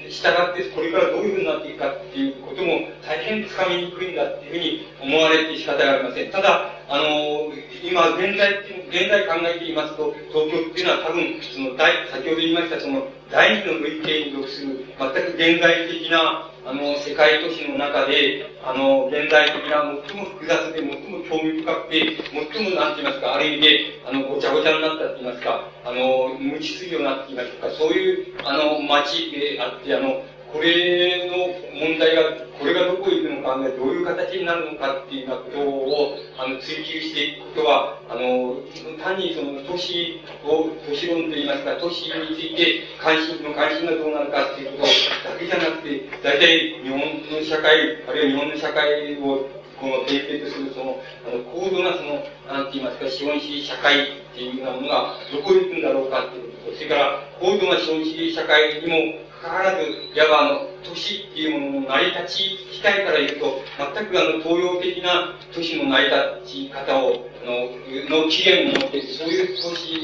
[0.10, 6.32] 従ってこれからどういうふうになっていくかっていうことも大変つかみにくいんだっていうふうに思われて仕方がありません。
[6.32, 7.54] ただ、あの、
[7.84, 8.52] 今、現在、
[8.90, 22.18] 現在考えていますと、東京っていうのは多分、その、先ほど言いました、その、第二の類型に属する、全く現在的な、あの、世界都市の中で、あの、現代的な最も複雑で、最も興味深くて、
[22.54, 31.48] 最も、なんて言いますか、ある意味で、あの、ごちゃごちゃになったって言いますか、あの、無秩序になっていますか、そういう、あの、街であって、あの、これの
[31.80, 32.24] 問題が、
[32.60, 38.60] これがどこへ行くのか、どういう形になるのかっていうようなことを、あの、追求していくことは、あの、
[39.02, 69.98] 単にその都市を、都市論といいますか、都市について関心の関心がどうなるかっていうことだけじゃなくて、大体日本の社会、あるいは日本の社会をこの定型とするその、あの、高度なその、なんて言いますか、資本主義社会っていうようなものがどこへ行くんだろうかっていうこと、それから高度な資本主義社会にもかかわらず、いわばあの、都市っていうものの成り立ち自体から言うと、全くあの、東洋的な都市の成り立ち方を、の、の起源を持って、そういう都市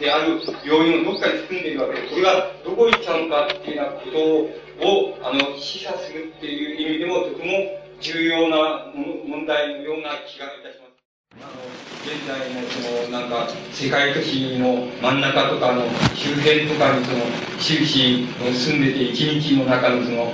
[0.00, 11.00] である要因をどっかに含んでいるわけで、これがどこに行っちゃうのかっていうようなことを、あの、示唆するっていう意味でも、とても重要な問題のような気がいたします。
[11.36, 11.62] あの
[12.02, 15.84] 現在のそのなんか世界都市の真ん中とかの
[16.14, 17.18] 周辺とかにその
[17.60, 20.32] 終始住んでて一日の中のその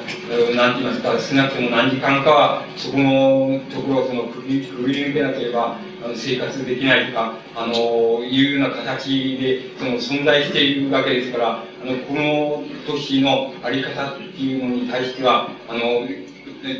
[0.54, 5.76] 何て言いますか少なくとも何時間かはそこのところをそのくぐり抜けなければ
[6.14, 7.74] 生活できないとかあの
[8.24, 16.06] いうような形でその存在しているわけですからあのこの都市の在り方っていうのに対してはあの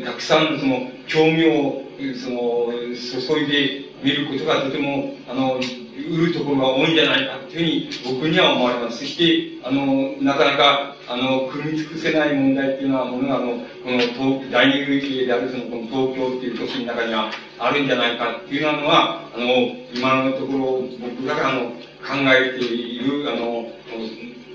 [0.03, 1.81] たくさんその興味を
[2.15, 8.99] その注いで見ることがとても、あの、売るところが多いんじゃないかというふうに僕には思われます。
[8.99, 19.45] そして、あの、なかなか、あの、組み尽くせない問題っていうのは、ものが、あの、この東、第二類型であるその、この東京っていう都市の中にはあるんじゃないかっていうのは、あの、
[19.95, 21.71] 今のところ僕が、あの、
[22.05, 23.65] 考えている、あの、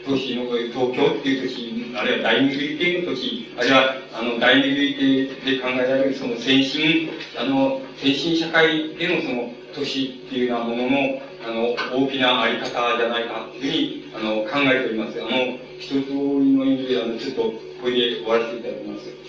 [0.05, 15.21] 都市の、東京っていう都市、あるいは第二類型の都市、あるいは、あの、第二類型で考えられる、その先進、あの、先進社会でのその、都市っていうようなものの、あの、大きなあり方じゃないかというふうに、あの、考えております。
[15.21, 15.31] あの、
[15.79, 19.22] 一通りの意味で、あの、ちょっと、これで終わらせていただきます。